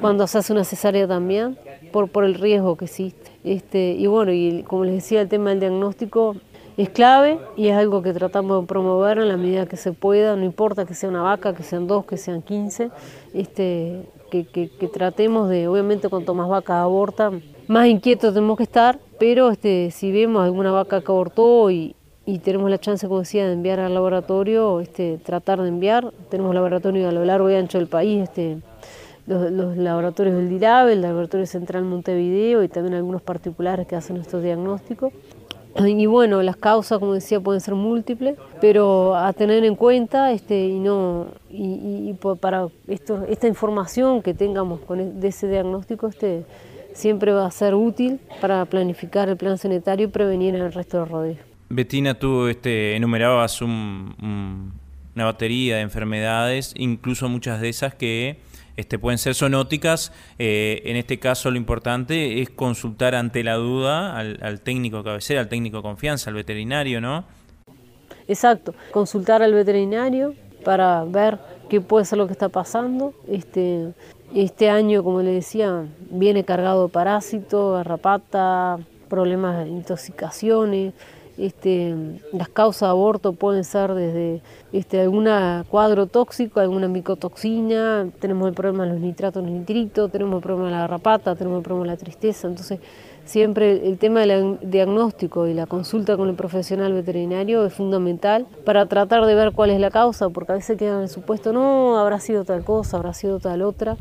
cuando 0.00 0.26
se 0.26 0.38
hace 0.38 0.52
una 0.52 0.64
cesárea 0.64 1.08
también, 1.08 1.58
por, 1.92 2.08
por 2.08 2.24
el 2.24 2.34
riesgo 2.34 2.76
que 2.76 2.84
existe. 2.84 3.30
Este, 3.44 3.92
y 3.92 4.06
bueno, 4.06 4.32
y 4.32 4.62
como 4.62 4.84
les 4.84 4.94
decía, 4.94 5.20
el 5.20 5.28
tema 5.28 5.50
del 5.50 5.60
diagnóstico 5.60 6.36
es 6.76 6.88
clave 6.88 7.38
y 7.56 7.68
es 7.68 7.76
algo 7.76 8.02
que 8.02 8.12
tratamos 8.12 8.60
de 8.60 8.66
promover 8.66 9.18
en 9.18 9.28
la 9.28 9.36
medida 9.36 9.66
que 9.66 9.76
se 9.76 9.92
pueda, 9.92 10.34
no 10.36 10.44
importa 10.44 10.84
que 10.84 10.94
sea 10.94 11.08
una 11.08 11.22
vaca, 11.22 11.54
que 11.54 11.62
sean 11.62 11.86
dos, 11.86 12.04
que 12.04 12.16
sean 12.16 12.42
quince, 12.42 12.90
este, 13.32 14.02
que, 14.30 14.90
tratemos 14.92 15.48
de, 15.48 15.68
obviamente 15.68 16.08
cuanto 16.08 16.34
más 16.34 16.48
vacas 16.48 16.76
abortan, 16.76 17.42
más 17.68 17.86
inquietos 17.86 18.34
tenemos 18.34 18.56
que 18.56 18.64
estar, 18.64 18.98
pero 19.18 19.50
este, 19.50 19.90
si 19.90 20.12
vemos 20.12 20.42
alguna 20.44 20.70
vaca 20.70 21.00
que 21.00 21.10
abortó 21.10 21.70
y, 21.70 21.94
y 22.26 22.38
tenemos 22.38 22.70
la 22.70 22.78
chance, 22.78 23.06
como 23.06 23.20
decía, 23.20 23.46
de 23.46 23.52
enviar 23.52 23.80
al 23.80 23.94
laboratorio, 23.94 24.80
este, 24.80 25.18
tratar 25.18 25.60
de 25.60 25.68
enviar, 25.68 26.12
tenemos 26.30 26.54
laboratorios 26.54 27.08
a 27.08 27.12
lo 27.12 27.24
largo 27.24 27.50
y 27.50 27.54
ancho 27.54 27.78
del 27.78 27.86
país, 27.86 28.22
este, 28.22 28.58
los, 29.26 29.76
laboratorios 29.76 30.36
del 30.36 30.48
DIRAB, 30.48 30.88
el 30.88 31.02
Laboratorio 31.02 31.46
Central 31.46 31.84
Montevideo 31.84 32.62
y 32.62 32.68
también 32.68 32.94
algunos 32.94 33.22
particulares 33.22 33.86
que 33.86 33.96
hacen 33.96 34.16
estos 34.16 34.42
diagnósticos. 34.42 35.12
Y 35.76 36.06
bueno, 36.06 36.40
las 36.42 36.56
causas, 36.56 37.00
como 37.00 37.14
decía, 37.14 37.40
pueden 37.40 37.60
ser 37.60 37.74
múltiples, 37.74 38.36
pero 38.60 39.16
a 39.16 39.32
tener 39.32 39.64
en 39.64 39.74
cuenta 39.74 40.30
este, 40.30 40.68
y 40.68 40.78
no 40.78 41.26
y, 41.50 42.10
y 42.10 42.18
para 42.40 42.68
esto, 42.86 43.24
esta 43.28 43.48
información 43.48 44.22
que 44.22 44.34
tengamos 44.34 44.80
con 44.80 45.20
de 45.20 45.28
ese 45.28 45.48
diagnóstico 45.48 46.06
este, 46.06 46.44
siempre 46.94 47.32
va 47.32 47.46
a 47.46 47.50
ser 47.50 47.74
útil 47.74 48.20
para 48.40 48.64
planificar 48.64 49.28
el 49.28 49.36
plan 49.36 49.58
sanitario 49.58 50.06
y 50.06 50.10
prevenir 50.10 50.54
el 50.54 50.72
resto 50.72 51.00
de 51.00 51.04
rodeos. 51.04 51.38
Betina, 51.68 52.14
tú 52.14 52.46
este, 52.46 52.96
enumerabas 52.96 53.60
un, 53.60 54.14
un, 54.22 54.72
una 55.14 55.24
batería 55.26 55.76
de 55.76 55.82
enfermedades, 55.82 56.72
incluso 56.76 57.28
muchas 57.28 57.60
de 57.60 57.68
esas 57.68 57.94
que 57.94 58.38
este, 58.76 58.98
pueden 58.98 59.18
ser 59.18 59.34
zoonóticas. 59.34 60.12
Eh, 60.38 60.82
en 60.84 60.96
este 60.96 61.18
caso 61.18 61.50
lo 61.50 61.56
importante 61.56 62.40
es 62.40 62.50
consultar 62.50 63.14
ante 63.14 63.44
la 63.44 63.54
duda 63.54 64.16
al, 64.16 64.38
al 64.42 64.60
técnico 64.60 64.98
de 64.98 65.04
cabecera, 65.04 65.40
al 65.40 65.48
técnico 65.48 65.78
de 65.78 65.82
confianza, 65.82 66.30
al 66.30 66.36
veterinario, 66.36 67.00
¿no? 67.00 67.24
Exacto, 68.26 68.74
consultar 68.90 69.42
al 69.42 69.52
veterinario 69.52 70.34
para 70.64 71.04
ver 71.04 71.38
qué 71.68 71.80
puede 71.80 72.04
ser 72.04 72.18
lo 72.18 72.26
que 72.26 72.32
está 72.32 72.48
pasando. 72.48 73.12
Este, 73.28 73.92
este 74.34 74.68
año, 74.68 75.04
como 75.04 75.22
le 75.22 75.30
decía, 75.30 75.84
viene 76.10 76.44
cargado 76.44 76.86
de 76.86 76.92
parásitos, 76.92 77.76
garrapata, 77.76 78.78
problemas 79.08 79.64
de 79.64 79.70
intoxicaciones. 79.70 80.92
Este, 81.38 81.94
las 82.32 82.48
causas 82.48 82.82
de 82.82 82.90
aborto 82.90 83.32
pueden 83.32 83.64
ser 83.64 83.94
desde 83.94 84.40
este, 84.72 85.00
algún 85.00 85.28
cuadro 85.68 86.06
tóxico, 86.06 86.60
alguna 86.60 86.86
micotoxina, 86.86 88.08
tenemos 88.20 88.48
el 88.48 88.54
problema 88.54 88.84
de 88.84 88.92
los 88.92 89.00
nitratos, 89.00 89.42
nitritos, 89.42 90.12
tenemos 90.12 90.36
el 90.36 90.42
problema 90.42 90.66
de 90.66 90.72
la 90.72 90.80
garrapata, 90.82 91.34
tenemos 91.34 91.58
el 91.58 91.64
problema 91.64 91.86
de 91.86 91.92
la 91.92 91.96
tristeza. 91.96 92.46
Entonces, 92.46 92.78
siempre 93.24 93.86
el 93.88 93.98
tema 93.98 94.20
del 94.20 94.58
diagnóstico 94.62 95.46
y 95.46 95.54
la 95.54 95.66
consulta 95.66 96.16
con 96.16 96.28
el 96.28 96.34
profesional 96.34 96.92
veterinario 96.92 97.64
es 97.64 97.72
fundamental 97.72 98.46
para 98.64 98.86
tratar 98.86 99.26
de 99.26 99.34
ver 99.34 99.52
cuál 99.52 99.70
es 99.70 99.80
la 99.80 99.90
causa, 99.90 100.28
porque 100.28 100.52
a 100.52 100.54
veces 100.56 100.78
queda 100.78 100.96
en 100.96 101.02
el 101.02 101.08
supuesto, 101.08 101.52
no, 101.52 101.98
habrá 101.98 102.20
sido 102.20 102.44
tal 102.44 102.64
cosa, 102.64 102.96
habrá 102.96 103.14
sido 103.14 103.40
tal 103.40 103.62
otra. 103.62 103.96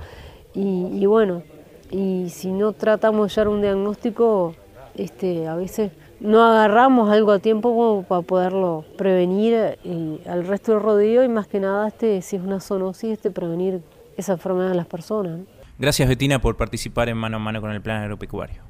Y, 0.55 1.05
bueno, 1.07 1.41
y 1.89 2.29
si 2.29 2.51
no 2.51 2.73
tratamos 2.73 3.35
llevar 3.35 3.47
un 3.47 3.61
diagnóstico, 3.61 4.55
este, 4.95 5.47
a 5.47 5.55
veces 5.55 5.91
no 6.19 6.43
agarramos 6.43 7.09
algo 7.09 7.31
a 7.31 7.39
tiempo 7.39 7.69
como 7.69 8.03
para 8.03 8.21
poderlo 8.21 8.85
prevenir 8.97 9.79
y 9.83 10.19
al 10.27 10.45
resto 10.45 10.73
del 10.73 10.81
rodillo 10.81 11.23
y 11.23 11.27
más 11.27 11.47
que 11.47 11.59
nada 11.59 11.87
este, 11.87 12.21
si 12.21 12.35
es 12.35 12.41
una 12.43 12.59
zoonosis, 12.59 13.13
este, 13.13 13.31
prevenir 13.31 13.81
esa 14.15 14.33
enfermedad 14.33 14.71
en 14.71 14.77
las 14.77 14.85
personas. 14.85 15.39
Gracias 15.79 16.07
Betina 16.07 16.39
por 16.39 16.55
participar 16.55 17.09
en 17.09 17.17
mano 17.17 17.37
a 17.37 17.39
mano 17.39 17.59
con 17.59 17.71
el 17.71 17.81
plan 17.81 18.03
agropecuario. 18.03 18.62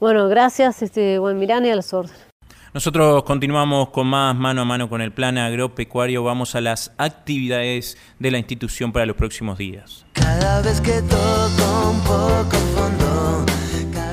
Bueno, 0.00 0.28
gracias 0.28 0.80
este, 0.80 1.18
Juan 1.18 1.38
Mirán 1.38 1.66
y 1.66 1.70
a 1.70 1.76
los 1.76 1.92
órdenes. 1.92 2.18
Nosotros 2.72 3.24
continuamos 3.24 3.90
con 3.90 4.06
más 4.06 4.34
mano 4.34 4.62
a 4.62 4.64
mano 4.64 4.88
con 4.88 5.02
el 5.02 5.12
plan 5.12 5.36
agropecuario. 5.36 6.24
Vamos 6.24 6.54
a 6.54 6.60
las 6.60 6.92
actividades 6.96 7.98
de 8.18 8.30
la 8.30 8.38
institución 8.38 8.92
para 8.92 9.04
los 9.06 9.16
próximos 9.16 9.58
días. 9.58 10.06
Cada 10.14 10.62
vez 10.62 10.80
que 10.80 11.02
toco 11.02 11.90
un 11.90 12.00
poco 12.00 12.56
fondo, 12.74 12.99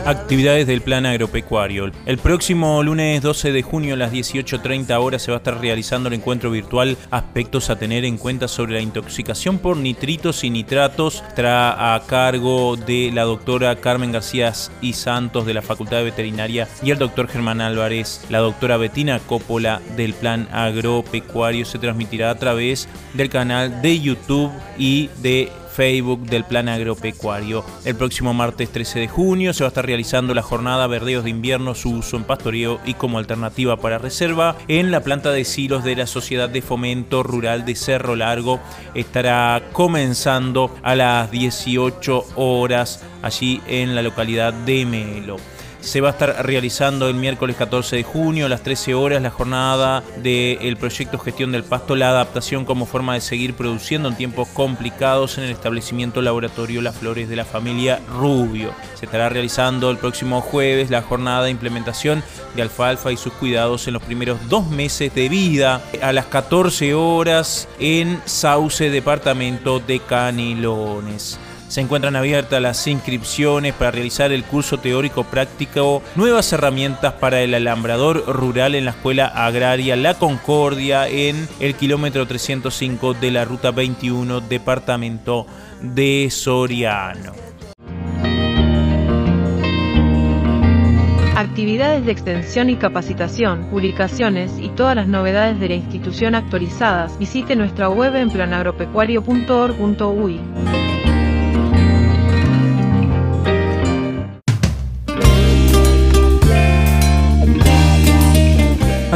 Actividades 0.07 0.65
del 0.67 0.79
plan 0.79 1.05
agropecuario. 1.05 1.91
El 2.05 2.17
próximo 2.17 2.81
lunes 2.81 3.21
12 3.21 3.51
de 3.51 3.61
junio 3.61 3.95
a 3.95 3.97
las 3.97 4.13
18.30 4.13 4.97
horas 5.01 5.21
se 5.21 5.31
va 5.31 5.35
a 5.35 5.39
estar 5.39 5.59
realizando 5.59 6.07
el 6.07 6.15
encuentro 6.15 6.49
virtual 6.49 6.95
Aspectos 7.11 7.69
a 7.69 7.77
tener 7.77 8.05
en 8.05 8.17
cuenta 8.17 8.47
sobre 8.47 8.75
la 8.75 8.79
intoxicación 8.79 9.59
por 9.59 9.75
nitritos 9.75 10.45
y 10.45 10.49
nitratos. 10.49 11.25
Estará 11.27 11.93
a 11.93 11.99
cargo 12.05 12.77
de 12.77 13.11
la 13.13 13.23
doctora 13.23 13.75
Carmen 13.81 14.13
García 14.13 14.53
y 14.79 14.93
Santos 14.93 15.45
de 15.45 15.55
la 15.55 15.61
Facultad 15.61 15.97
de 15.97 16.03
Veterinaria 16.05 16.69
y 16.81 16.91
el 16.91 16.99
doctor 16.99 17.27
Germán 17.27 17.59
Álvarez, 17.59 18.25
la 18.29 18.39
doctora 18.39 18.77
Betina 18.77 19.19
Coppola 19.19 19.81
del 19.97 20.13
plan 20.13 20.47
agropecuario. 20.53 21.65
Se 21.65 21.79
transmitirá 21.79 22.29
a 22.31 22.35
través 22.35 22.87
del 23.13 23.27
canal 23.27 23.81
de 23.81 23.99
YouTube 23.99 24.53
y 24.77 25.09
de 25.21 25.51
Facebook 25.77 26.22
del 26.22 26.43
Plan 26.43 26.69
Agropecuario. 26.69 27.63
El 27.86 27.96
próximo 27.96 28.34
martes 28.34 28.72
13 28.72 29.01
de 29.01 29.07
junio 29.07 29.53
se 29.53 29.63
va 29.63 29.67
a 29.67 29.69
estar 29.69 29.86
realizando 29.86 30.34
la 30.34 30.41
jornada 30.41 30.88
Verdeos 30.88 31.24
de 31.24 31.29
Invierno, 31.29 31.75
su 31.75 31.91
uso 31.91 32.17
en 32.17 32.24
pastoreo 32.24 32.79
y 32.84 32.96
como 32.96 33.19
alternativa 33.19 33.77
para 33.77 34.00
reserva 34.00 34.55
en 34.67 34.89
la 34.89 35.03
planta 35.03 35.29
de 35.29 35.46
silos 35.46 35.84
de 35.84 35.96
la 35.96 36.07
Sociedad 36.07 36.50
de 36.50 36.63
Fomento 36.63 37.22
Rural 37.22 37.63
de 37.63 37.75
Cerro 37.75 38.15
Largo. 38.15 38.60
Estará 38.96 39.62
comenzando 39.72 40.75
a 40.81 40.96
las 40.96 41.29
18 41.29 42.25
horas 42.38 43.03
allí 43.22 43.62
en 43.67 43.93
la 43.93 44.01
localidad 44.01 44.53
de 44.53 44.84
Melo 44.84 45.38
se 45.88 46.01
va 46.01 46.10
a 46.10 46.12
estar 46.12 46.46
realizando 46.46 47.08
el 47.08 47.15
miércoles 47.15 47.56
14 47.56 47.96
de 47.96 48.03
junio 48.03 48.46
a 48.46 48.50
las 48.50 48.62
13 48.62 48.94
horas 48.94 49.22
la 49.22 49.29
jornada 49.29 50.03
del 50.17 50.75
proyecto 50.75 51.17
Gestión 51.17 51.53
del 51.53 51.63
Pasto, 51.63 51.96
la 51.96 52.10
adaptación 52.10 52.65
como 52.65 52.86
forma 52.86 53.13
de 53.13 53.22
seguir 53.22 53.53
produciendo 53.53 54.10
en 54.10 54.17
tiempos 54.17 54.50
complicados 54.50 55.38
en 55.38 55.46
el 55.46 55.51
establecimiento 55.51 56.22
laboratorio 56.22 56.82
Las 56.82 56.98
Flores 56.98 57.29
de 57.29 57.38
la 57.38 57.46
familia 57.46 58.01
Rubio. 58.20 58.74
Se 58.96 59.06
estará 59.06 59.29
realizando 59.29 59.89
el 59.89 59.98
próximo 59.98 60.41
jueves 60.41 60.89
la 60.89 61.01
jornada 61.01 61.46
de 61.46 61.51
implementación 61.51 62.22
de 62.53 62.63
alfalfa 62.63 63.13
y 63.13 63.17
sus 63.17 63.32
cuidados 63.32 63.88
en 63.88 63.94
los 63.94 64.03
primeros 64.03 64.50
dos 64.50 64.67
meses 64.67 65.15
de 65.15 65.29
vida 65.29 65.82
a 66.01 66.12
las 66.12 66.25
14 66.25 66.96
horas 66.96 67.70
en 67.79 68.22
Sauce, 68.25 68.89
departamento 68.89 69.79
de 69.79 70.01
Canelones. 70.01 71.39
Se 71.67 71.81
encuentran 71.81 72.15
abiertas 72.15 72.62
las 72.62 72.88
inscripciones 72.88 73.74
para 73.74 73.91
realizar 73.91 74.31
el 74.31 74.45
curso 74.45 74.77
teórico 74.77 75.25
práctico 75.25 76.01
Nuevas 76.15 76.53
herramientas 76.53 77.12
para 77.13 77.41
el 77.41 77.53
alambrador 77.53 78.24
rural 78.27 78.75
en 78.75 78.86
la 78.86 78.91
Escuela 78.91 79.25
Agraria 79.27 79.97
La 79.97 80.13
Concordia 80.13 81.09
en 81.09 81.50
el 81.59 81.75
kilómetro 81.75 82.25
305 82.25 83.15
de 83.15 83.31
la 83.31 83.43
Ruta 83.43 83.71
21, 83.71 84.39
departamento 84.41 85.45
de 85.81 86.29
Soriano. 86.31 87.33
Actividades 91.36 92.05
de 92.05 92.12
extensión 92.12 92.69
y 92.69 92.75
capacitación, 92.77 93.65
publicaciones 93.69 94.53
y 94.59 94.69
todas 94.69 94.95
las 94.95 95.07
novedades 95.07 95.59
de 95.59 95.69
la 95.69 95.75
institución 95.75 96.33
actualizadas, 96.33 97.19
visite 97.19 97.55
nuestra 97.55 97.89
web 97.89 98.15
en 98.15 98.31
planagropecuario.org.uy. 98.31 100.97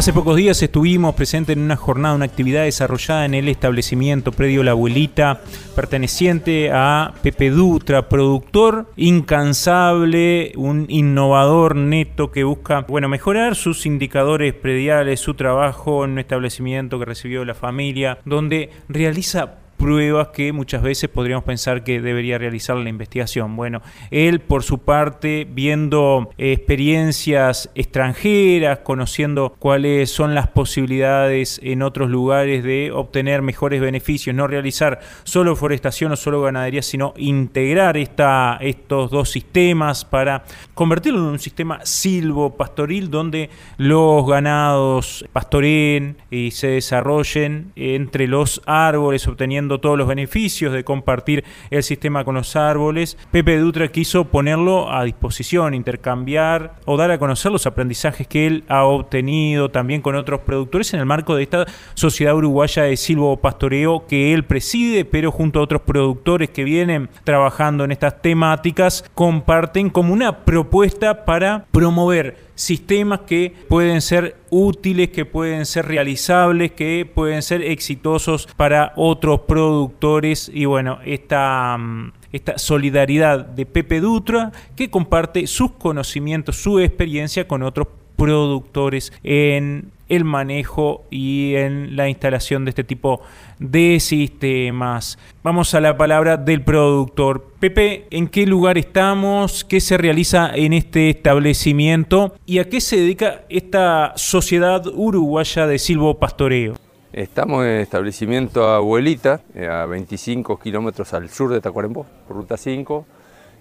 Hace 0.02 0.14
pocos 0.14 0.36
días 0.36 0.64
estuvimos 0.64 1.14
presentes 1.14 1.56
en 1.56 1.62
una 1.62 1.76
jornada, 1.76 2.16
una 2.16 2.26
actividad 2.26 2.64
desarrollada 2.64 3.24
en 3.24 3.36
el 3.36 3.48
establecimiento 3.48 4.32
Predio 4.32 4.64
La 4.64 4.72
Abuelita, 4.72 5.42
perteneciente 5.76 6.72
a 6.74 7.14
Pepe 7.22 7.52
Dutra, 7.52 8.10
productor 8.10 8.88
incansable, 8.96 10.54
un 10.56 10.88
innovador 10.90 11.76
neto 11.76 12.32
que 12.32 12.44
busca, 12.44 12.82
bueno, 12.88 13.10
mejorar 13.10 13.56
sus 13.56 13.86
indicadores 13.86 14.56
prediales, 14.56 15.20
su 15.20 15.36
trabajo 15.36 16.04
en 16.04 16.14
un 16.14 16.20
establecimiento 16.20 16.98
que 16.98 17.06
recibió 17.06 17.46
la 17.46 17.54
familia, 17.54 18.18
donde 18.26 18.72
realiza 18.90 19.61
pruebas 19.82 20.28
que 20.28 20.54
muchas 20.54 20.84
veces 20.84 21.10
podríamos 21.10 21.44
pensar 21.44 21.84
que 21.84 22.00
debería 22.00 22.38
realizar 22.38 22.78
la 22.78 22.88
investigación. 22.88 23.56
Bueno, 23.56 23.82
él 24.12 24.40
por 24.40 24.62
su 24.62 24.78
parte, 24.78 25.48
viendo 25.52 26.30
experiencias 26.38 27.72
extranjeras, 27.74 28.80
conociendo 28.84 29.56
cuáles 29.58 30.12
son 30.12 30.36
las 30.36 30.48
posibilidades 30.48 31.60
en 31.64 31.82
otros 31.82 32.12
lugares 32.12 32.64
de 32.64 32.92
obtener 32.92 33.42
mejores 33.42 33.82
beneficios, 33.82 34.36
no 34.36 34.46
realizar 34.46 35.00
solo 35.24 35.56
forestación 35.56 36.12
o 36.12 36.16
solo 36.16 36.44
ganadería, 36.44 36.84
sino 36.84 37.16
integrar 37.18 37.98
esta, 37.98 38.60
estos 38.62 39.10
dos 39.10 39.32
sistemas 39.32 40.06
para 40.06 40.44
convertirlo 40.76 41.20
en 41.22 41.26
un 41.26 41.40
sistema 41.40 41.80
silvo-pastoril 41.84 43.10
donde 43.10 43.50
los 43.78 44.28
ganados 44.28 45.26
pastoreen 45.34 46.18
y 46.30 46.52
se 46.52 46.68
desarrollen 46.68 47.72
entre 47.76 48.28
los 48.28 48.62
árboles, 48.68 49.28
obteniendo 49.28 49.71
todos 49.80 49.98
los 49.98 50.08
beneficios 50.08 50.74
de 50.74 50.84
compartir 50.84 51.44
el 51.70 51.84
sistema 51.84 52.24
con 52.24 52.36
los 52.36 52.56
árboles. 52.56 53.18
Pepe 53.32 53.58
Dutra 53.58 53.88
quiso 53.88 54.26
ponerlo 54.26 54.92
a 54.92 55.04
disposición, 55.04 55.74
intercambiar 55.74 56.76
o 56.86 56.98
dar 56.98 57.12
a 57.12 57.20
conocer 57.20 57.52
los 57.52 57.66
aprendizajes 57.66 58.28
que 58.28 58.48
él 58.48 58.64
ha 58.68 58.84
obtenido 58.84 59.70
también 59.70 60.02
con 60.02 60.16
otros 60.16 60.42
productores 60.42 60.94
en 60.94 61.00
el 61.00 61.06
marco 61.06 61.36
de 61.36 61.44
esta 61.44 61.66
sociedad 61.94 62.36
uruguaya 62.36 62.84
de 62.84 62.98
silvopastoreo 62.98 64.06
que 64.08 64.34
él 64.34 64.44
preside, 64.46 65.06
pero 65.06 65.32
junto 65.32 65.60
a 65.60 65.64
otros 65.64 65.82
productores 65.82 66.50
que 66.50 66.64
vienen 66.64 67.10
trabajando 67.24 67.84
en 67.84 67.92
estas 67.92 68.22
temáticas, 68.22 69.06
comparten 69.14 69.90
como 69.90 70.14
una 70.14 70.44
propuesta 70.46 71.26
para 71.26 71.66
promover 71.72 72.51
sistemas 72.62 73.22
que 73.22 73.54
pueden 73.68 74.02
ser 74.02 74.38
útiles, 74.50 75.10
que 75.10 75.26
pueden 75.26 75.66
ser 75.66 75.88
realizables, 75.88 76.72
que 76.72 77.10
pueden 77.12 77.42
ser 77.42 77.62
exitosos 77.64 78.48
para 78.56 78.94
otros 78.96 79.42
productores. 79.42 80.52
Y 80.54 80.66
bueno, 80.66 81.00
esta 81.04 81.78
mm, 81.78 82.12
esta 82.32 82.58
solidaridad 82.58 83.46
de 83.46 83.66
Pepe 83.66 84.00
Dutra 84.00 84.52
que 84.76 84.90
comparte 84.90 85.48
sus 85.48 85.72
conocimientos, 85.72 86.56
su 86.56 86.80
experiencia 86.80 87.48
con 87.48 87.64
otros 87.64 87.88
productores 88.16 89.12
en 89.24 89.92
el 90.12 90.26
manejo 90.26 91.06
y 91.10 91.56
en 91.56 91.96
la 91.96 92.10
instalación 92.10 92.66
de 92.66 92.70
este 92.70 92.84
tipo 92.84 93.22
de 93.60 94.00
sistemas. 94.02 95.18
Vamos 95.42 95.74
a 95.74 95.80
la 95.80 95.96
palabra 95.98 96.36
del 96.36 96.64
productor. 96.64 97.54
Pepe, 97.60 98.08
¿en 98.12 98.28
qué 98.28 98.46
lugar 98.46 98.78
estamos? 98.78 99.64
¿Qué 99.64 99.80
se 99.80 99.98
realiza 99.98 100.52
en 100.54 100.74
este 100.74 101.10
establecimiento? 101.10 102.36
¿Y 102.46 102.60
a 102.60 102.68
qué 102.68 102.82
se 102.82 102.98
dedica 102.98 103.46
esta 103.48 104.12
sociedad 104.18 104.86
uruguaya 104.86 105.66
de 105.66 105.80
silvopastoreo? 105.80 106.76
Estamos 107.14 107.64
en 107.64 107.72
el 107.72 107.82
establecimiento 107.82 108.68
Abuelita, 108.68 109.42
eh, 109.56 109.68
a 109.68 109.86
25 109.86 110.60
kilómetros 110.60 111.14
al 111.14 111.30
sur 111.30 111.54
de 111.54 111.62
Tacuarembó, 111.62 112.06
ruta 112.30 112.58
5. 112.58 113.06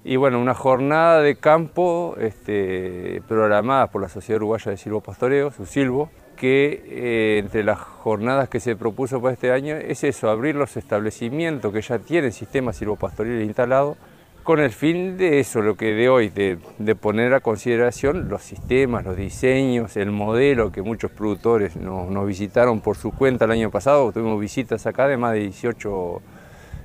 Y 0.02 0.16
bueno, 0.16 0.40
una 0.40 0.54
jornada 0.54 1.20
de 1.20 1.36
campo 1.36 2.16
este, 2.18 3.22
programada 3.28 3.88
por 3.88 4.02
la 4.02 4.08
Sociedad 4.08 4.38
Uruguaya 4.38 4.70
de 4.70 4.76
Silvopastoreo, 4.76 5.50
su 5.50 5.66
Silvo, 5.66 6.10
que 6.40 6.82
eh, 6.86 7.38
entre 7.40 7.62
las 7.62 7.78
jornadas 7.78 8.48
que 8.48 8.60
se 8.60 8.74
propuso 8.74 9.20
para 9.20 9.34
este 9.34 9.52
año 9.52 9.76
es 9.76 10.04
eso, 10.04 10.30
abrir 10.30 10.54
los 10.54 10.74
establecimientos 10.78 11.70
que 11.70 11.82
ya 11.82 11.98
tienen 11.98 12.32
sistemas 12.32 12.76
silvopastoriles 12.76 13.44
instalados 13.44 13.98
con 14.42 14.58
el 14.58 14.70
fin 14.70 15.18
de 15.18 15.38
eso, 15.38 15.60
lo 15.60 15.76
que 15.76 15.92
de 15.92 16.08
hoy, 16.08 16.30
de, 16.30 16.56
poner 16.94 17.34
a 17.34 17.40
consideración 17.40 18.30
los 18.30 18.40
sistemas, 18.40 19.04
los 19.04 19.18
diseños, 19.18 19.98
el 19.98 20.12
modelo 20.12 20.72
que 20.72 20.80
muchos 20.80 21.10
productores 21.10 21.76
nos, 21.76 22.26
visitaron 22.26 22.80
por 22.80 22.96
su 22.96 23.12
cuenta 23.12 23.44
el 23.44 23.50
año 23.50 23.70
pasado, 23.70 24.10
tuvimos 24.10 24.40
visitas 24.40 24.86
acá 24.86 25.08
de 25.08 25.18
más 25.18 25.34
de 25.34 25.40
18 25.40 26.22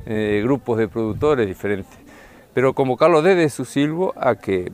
eh, 0.05 0.41
grupos 0.43 0.79
de 0.79 0.89
productores 0.89 1.47
diferentes. 1.47 1.97
Pero 2.53 2.74
convocarlo 2.74 3.21
desde 3.21 3.47
su 3.47 3.63
silbo 3.63 4.13
a 4.17 4.35
que 4.35 4.74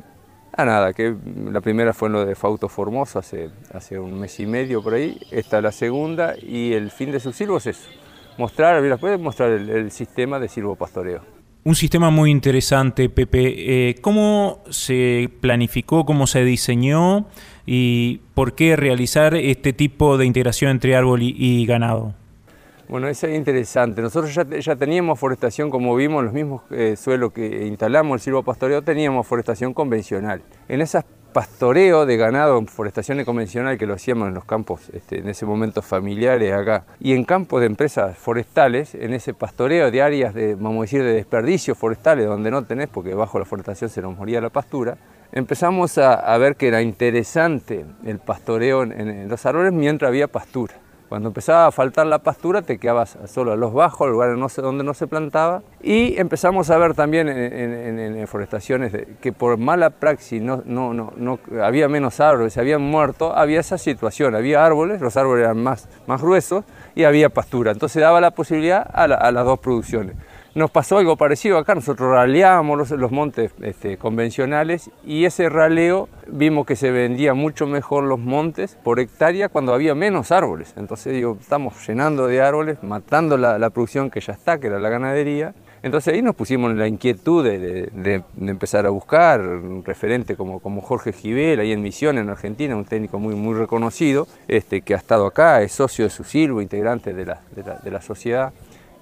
Ah, 0.54 0.66
nada, 0.66 0.94
que 0.94 1.16
la 1.50 1.62
primera 1.62 1.94
fue 1.94 2.08
en 2.08 2.14
lo 2.14 2.26
de 2.26 2.36
Fauto 2.36 2.68
Formoso 2.68 3.20
hace, 3.20 3.50
hace 3.74 3.98
un 3.98 4.20
mes 4.20 4.40
y 4.40 4.46
medio 4.46 4.84
por 4.84 4.94
ahí, 4.94 5.18
esta 5.32 5.58
es 5.58 5.64
la 5.64 5.72
segunda 5.72 6.36
y 6.42 6.74
el 6.74 6.92
fin 6.92 7.12
de 7.12 7.22
su 7.22 7.32
silbo 7.32 7.58
es 7.58 7.68
eso, 7.68 7.90
mostrar, 8.38 8.84
mostrar 9.20 9.50
el, 9.52 9.92
sistema 9.92 10.40
de 10.40 10.50
silvopastoreo. 10.50 11.22
Un 11.64 11.76
sistema 11.76 12.10
muy 12.10 12.32
interesante, 12.32 13.08
Pepe. 13.08 13.90
Eh, 13.90 13.96
¿Cómo 14.02 14.64
se 14.72 15.30
planificó, 15.42 16.06
cómo 16.06 16.26
se 16.26 16.44
diseñó 16.44 17.28
y 17.68 18.22
por 18.34 18.56
qué 18.56 18.76
realizar 18.76 19.36
este 19.36 19.72
tipo 19.72 20.18
de 20.18 20.26
integración 20.26 20.72
entre 20.72 20.96
árbol 20.96 21.22
y 21.22 21.66
ganado? 21.68 22.16
Bueno, 22.92 23.08
es 23.08 23.24
interesante. 23.24 24.02
Nosotros 24.02 24.36
ya, 24.36 24.76
teníamos 24.76 25.18
forestación, 25.18 25.70
como 25.70 25.96
vimos, 25.96 26.26
los 26.26 26.34
mismos 26.34 26.64
eh, 26.72 26.98
suelos 26.98 27.32
que 27.32 27.66
instalamos 27.66 28.16
el 28.16 28.20
silvopastoreo, 28.20 28.82
teníamos 28.82 29.26
forestación 29.26 29.74
convencional. 29.74 30.42
En 30.68 30.82
esas 30.82 31.06
pastoreo 31.32 32.06
de 32.06 32.18
ganado, 32.18 32.62
forestación 32.66 33.24
convencional 33.24 33.78
que 33.78 33.86
lo 33.86 33.94
hacíamos 33.94 34.28
en 34.28 34.34
los 34.34 34.44
campos, 34.44 34.90
este, 34.92 35.20
en 35.20 35.30
ese 35.30 35.46
momento 35.46 35.82
familiares 35.82 36.52
acá, 36.52 36.84
y 37.00 37.14
en 37.14 37.24
campos 37.24 37.62
de 37.62 37.68
empresas 37.68 38.18
forestales, 38.18 38.94
en 38.94 39.14
ese 39.14 39.34
pastoreo 39.34 39.90
de 39.90 40.02
áreas 40.02 40.34
de, 40.34 40.56
vamos 40.56 40.92
de 40.92 41.02
desperdicios 41.02 41.78
forestales, 41.78 42.26
donde 42.26 42.52
no 42.52 42.66
tenés, 42.66 42.90
porque 42.90 43.14
bajo 43.14 43.40
la 43.40 43.46
forestación 43.46 43.90
se 43.90 44.02
nos 44.02 44.18
moría 44.18 44.42
la 44.42 44.50
pastura, 44.50 44.98
empezamos 45.32 45.98
a, 45.98 46.38
ver 46.38 46.58
que 46.58 46.68
era 46.68 46.82
interesante 46.82 47.86
el 48.04 48.20
pastoreo 48.20 48.84
en 48.84 49.30
los 49.30 49.46
árboles 49.46 49.72
mientras 49.72 50.10
había 50.10 50.28
pastura. 50.28 50.74
Cuando 51.12 51.28
empezaba 51.28 51.66
a 51.66 51.72
faltar 51.74 52.08
la 52.08 52.20
pastura 52.20 52.62
te 52.62 52.78
quedabas 52.78 53.18
solo 53.26 53.52
a 53.52 53.58
los 53.58 53.74
bajos, 53.74 54.10
lugares 54.10 54.38
no 54.38 54.48
donde 54.64 54.86
no 54.86 54.94
se 54.94 55.08
plantaba. 55.08 55.62
Y 55.84 56.18
empezamos 56.18 56.70
a 56.70 56.78
ver 56.78 56.94
también 56.94 57.28
en, 57.28 58.26
forestaciones 58.30 58.94
que 59.20 59.34
por 59.34 59.58
mala 59.58 59.90
praxis 59.90 60.42
no, 60.42 60.64
no, 60.64 60.94
no, 60.94 61.12
no, 61.18 61.38
había 61.62 61.90
menos 61.90 62.22
árboles, 62.22 62.54
se 62.54 62.62
habían 62.62 62.82
muerto, 62.82 63.36
había 63.36 63.60
esa 63.60 63.78
situación, 63.78 64.36
había 64.36 64.66
árboles, 64.66 65.02
los 65.02 65.18
árboles 65.18 65.44
eran 65.44 65.62
más, 65.62 65.90
más 66.08 66.22
gruesos 66.22 66.64
y 66.96 67.04
había 67.04 67.28
pastura. 67.28 67.74
Entonces 67.74 68.02
daba 68.02 68.22
la 68.22 68.32
posibilidad 68.32 68.90
a 68.94 69.06
las 69.34 69.46
dos 69.46 69.60
producciones. 69.60 70.16
Nos 70.54 70.70
pasó 70.70 70.98
algo 70.98 71.16
parecido 71.16 71.58
acá, 71.58 71.76
nosotros 71.76 72.12
raleábamos 72.12 72.92
los, 72.92 73.10
montes 73.10 73.54
este, 73.62 73.96
convencionales 73.96 74.92
y 75.06 75.24
ese 75.24 75.48
raleo 75.48 76.10
vimos 76.28 76.66
que 76.66 76.76
se 76.76 76.92
vendía 76.92 77.34
mucho 77.34 77.68
mejor 77.68 78.04
los 78.04 78.20
montes 78.20 78.78
por 78.84 79.00
hectárea 79.00 79.48
cuando 79.48 79.74
había 79.74 79.96
menos 79.96 80.30
árboles. 80.30 80.74
Entonces 80.76 81.14
digo, 81.14 81.38
estamos 81.40 81.88
llenando 81.88 82.28
de 82.28 82.42
árboles, 82.42 82.84
matando 82.84 83.38
la, 83.38 83.70
producción 83.70 84.10
que 84.10 84.20
ya 84.20 84.34
está, 84.34 84.60
que 84.60 84.68
era 84.68 84.78
la 84.78 84.90
ganadería. 84.90 85.56
Entonces 85.84 86.14
ahí 86.14 86.22
nos 86.22 86.36
pusimos 86.36 86.72
en 86.72 86.80
la 86.80 86.88
inquietud 86.90 87.46
de, 87.46 88.22
empezar 88.42 88.86
a 88.86 88.90
buscar 88.90 89.40
un 89.40 89.86
referente 89.86 90.36
como, 90.36 90.60
Jorge 90.82 91.14
Gibel, 91.14 91.62
ahí 91.62 91.72
en 91.72 91.82
Misión, 91.82 92.18
en 92.18 92.30
Argentina, 92.30 92.76
un 92.76 92.84
técnico 92.84 93.20
muy, 93.20 93.36
muy 93.36 93.58
reconocido, 93.58 94.28
este, 94.50 94.82
que 94.82 94.96
ha 94.96 94.98
estado 94.98 95.28
acá, 95.28 95.62
es 95.62 95.72
socio 95.72 96.04
de 96.04 96.10
su 96.10 96.26
silbo, 96.26 96.62
integrante 96.62 97.14
de 97.14 97.26
la 97.26 98.02
sociedad. 98.02 98.52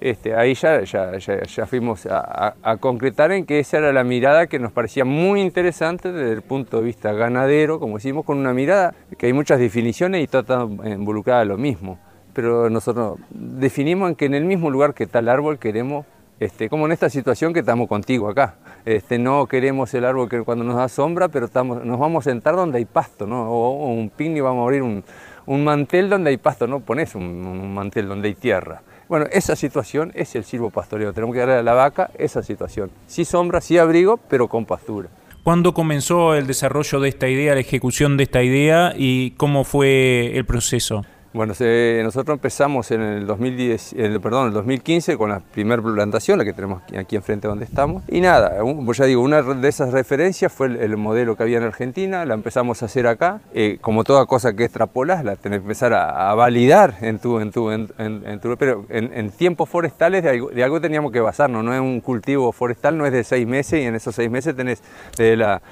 Este, 0.00 0.34
ahí 0.34 0.54
ya, 0.54 0.82
ya, 0.82 1.66
fuimos 1.66 2.06
a, 2.06 2.54
concretar 2.80 3.32
en 3.32 3.44
que 3.44 3.58
esa 3.58 3.78
era 3.78 3.92
la 3.92 4.02
mirada 4.02 4.46
que 4.46 4.58
nos 4.58 4.72
parecía 4.72 5.04
muy 5.04 5.42
interesante 5.42 6.10
desde 6.10 6.32
el 6.32 6.40
punto 6.40 6.78
de 6.78 6.84
vista 6.84 7.12
ganadero, 7.12 7.78
como 7.78 7.96
decimos, 7.96 8.24
con 8.24 8.38
una 8.38 8.54
mirada 8.54 8.94
que 9.18 9.26
hay 9.26 9.34
muchas 9.34 9.60
definiciones 9.60 10.24
y 10.24 10.26
todas 10.26 10.70
involucradas 10.86 11.46
lo 11.46 11.58
mismo. 11.58 11.98
Pero 12.32 12.70
nosotros 12.70 13.18
definimos 13.28 14.08
en 14.08 14.16
que 14.16 14.24
en 14.24 14.34
el 14.34 14.44
mismo 14.46 14.70
lugar 14.70 14.94
que 14.94 15.06
el 15.12 15.28
árbol 15.28 15.58
queremos, 15.58 16.06
este, 16.38 16.70
como 16.70 16.86
en 16.86 16.92
esta 16.92 17.10
situación 17.10 17.52
que 17.52 17.60
estamos 17.60 17.86
contigo 17.86 18.30
acá, 18.30 18.54
este, 18.86 19.18
no 19.18 19.46
queremos 19.46 19.92
el 19.92 20.06
árbol 20.06 20.30
que 20.30 20.40
cuando 20.44 20.64
nos 20.64 20.76
da 20.76 20.88
sombra, 20.88 21.28
pero 21.28 21.44
estamos, 21.44 21.84
nos 21.84 21.98
vamos 21.98 22.26
a 22.26 22.30
sentar 22.30 22.56
donde 22.56 22.78
hay 22.78 22.86
pasto, 22.86 23.26
¿no? 23.26 23.50
o, 23.50 23.92
un 23.92 24.08
picnic, 24.08 24.42
vamos 24.42 24.62
a 24.62 24.64
abrir 24.64 24.82
un, 24.82 25.04
mantel 25.46 26.08
donde 26.08 26.30
hay 26.30 26.38
pasto, 26.38 26.66
no 26.66 26.80
pones 26.80 27.14
un 27.14 27.74
mantel 27.74 28.08
donde 28.08 28.28
hay 28.28 28.34
tierra. 28.34 28.80
Bueno, 29.10 29.26
esa 29.32 29.56
situación 29.56 30.12
es 30.14 30.36
el 30.36 30.44
silvopastoreo. 30.44 31.12
Tenemos 31.12 31.34
que 31.34 31.40
darle 31.40 31.54
a 31.54 31.62
la 31.64 31.74
vaca 31.74 32.12
esa 32.16 32.44
situación. 32.44 32.92
Sí 33.08 33.24
sombra, 33.24 33.60
sí 33.60 33.76
abrigo, 33.76 34.18
pero 34.28 34.46
con 34.46 34.66
pastura. 34.66 35.08
¿Cuándo 35.42 35.74
comenzó 35.74 36.36
el 36.36 36.46
desarrollo 36.46 37.00
de 37.00 37.08
esta 37.08 37.28
idea, 37.28 37.54
la 37.54 37.60
ejecución 37.60 38.16
de 38.16 38.22
esta 38.22 38.40
idea 38.44 38.94
y 38.96 39.32
cómo 39.32 39.64
fue 39.64 40.30
el 40.36 40.44
proceso? 40.46 41.04
Bueno, 41.32 41.54
nosotros 42.02 42.34
empezamos 42.34 42.90
en 42.90 43.02
el, 43.02 43.24
2010, 43.24 43.94
perdón, 44.20 44.48
el 44.48 44.52
2015 44.52 45.16
con 45.16 45.30
la 45.30 45.38
primera 45.38 45.80
plantación, 45.80 46.38
la 46.38 46.44
que 46.44 46.52
tenemos 46.52 46.82
aquí, 46.98 47.14
enfrente 47.14 47.46
donde 47.46 47.64
estamos. 47.64 48.02
Y 48.08 48.20
nada, 48.20 48.58
pues 48.84 48.98
ya 48.98 49.04
digo, 49.04 49.22
una 49.22 49.40
de 49.40 49.68
esas 49.68 49.92
referencias 49.92 50.52
fue 50.52 50.66
el, 50.66 50.96
modelo 50.96 51.36
que 51.36 51.44
había 51.44 51.58
en 51.58 51.62
Argentina, 51.62 52.24
la 52.24 52.34
empezamos 52.34 52.82
a 52.82 52.86
hacer 52.86 53.06
acá. 53.06 53.42
Eh, 53.54 53.78
como 53.80 54.02
toda 54.02 54.26
cosa 54.26 54.54
que 54.54 54.64
extrapolas, 54.64 55.24
la 55.24 55.36
tenés 55.36 55.60
que 55.60 55.66
empezar 55.66 55.92
a, 55.92 56.34
validar 56.34 56.96
en 57.00 57.20
tu, 57.20 57.38
en 57.38 57.52
tu, 57.52 57.70
en, 57.70 58.40
tu 58.40 58.56
pero 58.56 58.86
en, 58.88 59.30
tiempos 59.30 59.68
forestales 59.68 60.24
de 60.24 60.64
algo, 60.64 60.80
teníamos 60.80 61.12
que 61.12 61.20
basarnos, 61.20 61.62
no 61.62 61.72
es 61.72 61.80
un 61.80 62.00
cultivo 62.00 62.50
forestal, 62.50 62.98
no 62.98 63.06
es 63.06 63.12
de 63.12 63.22
seis 63.22 63.46
meses 63.46 63.80
y 63.80 63.84
en 63.84 63.94
esos 63.94 64.16
seis 64.16 64.28
meses 64.28 64.56
tenés 64.56 64.82
de 65.16 65.36
la, 65.36 65.62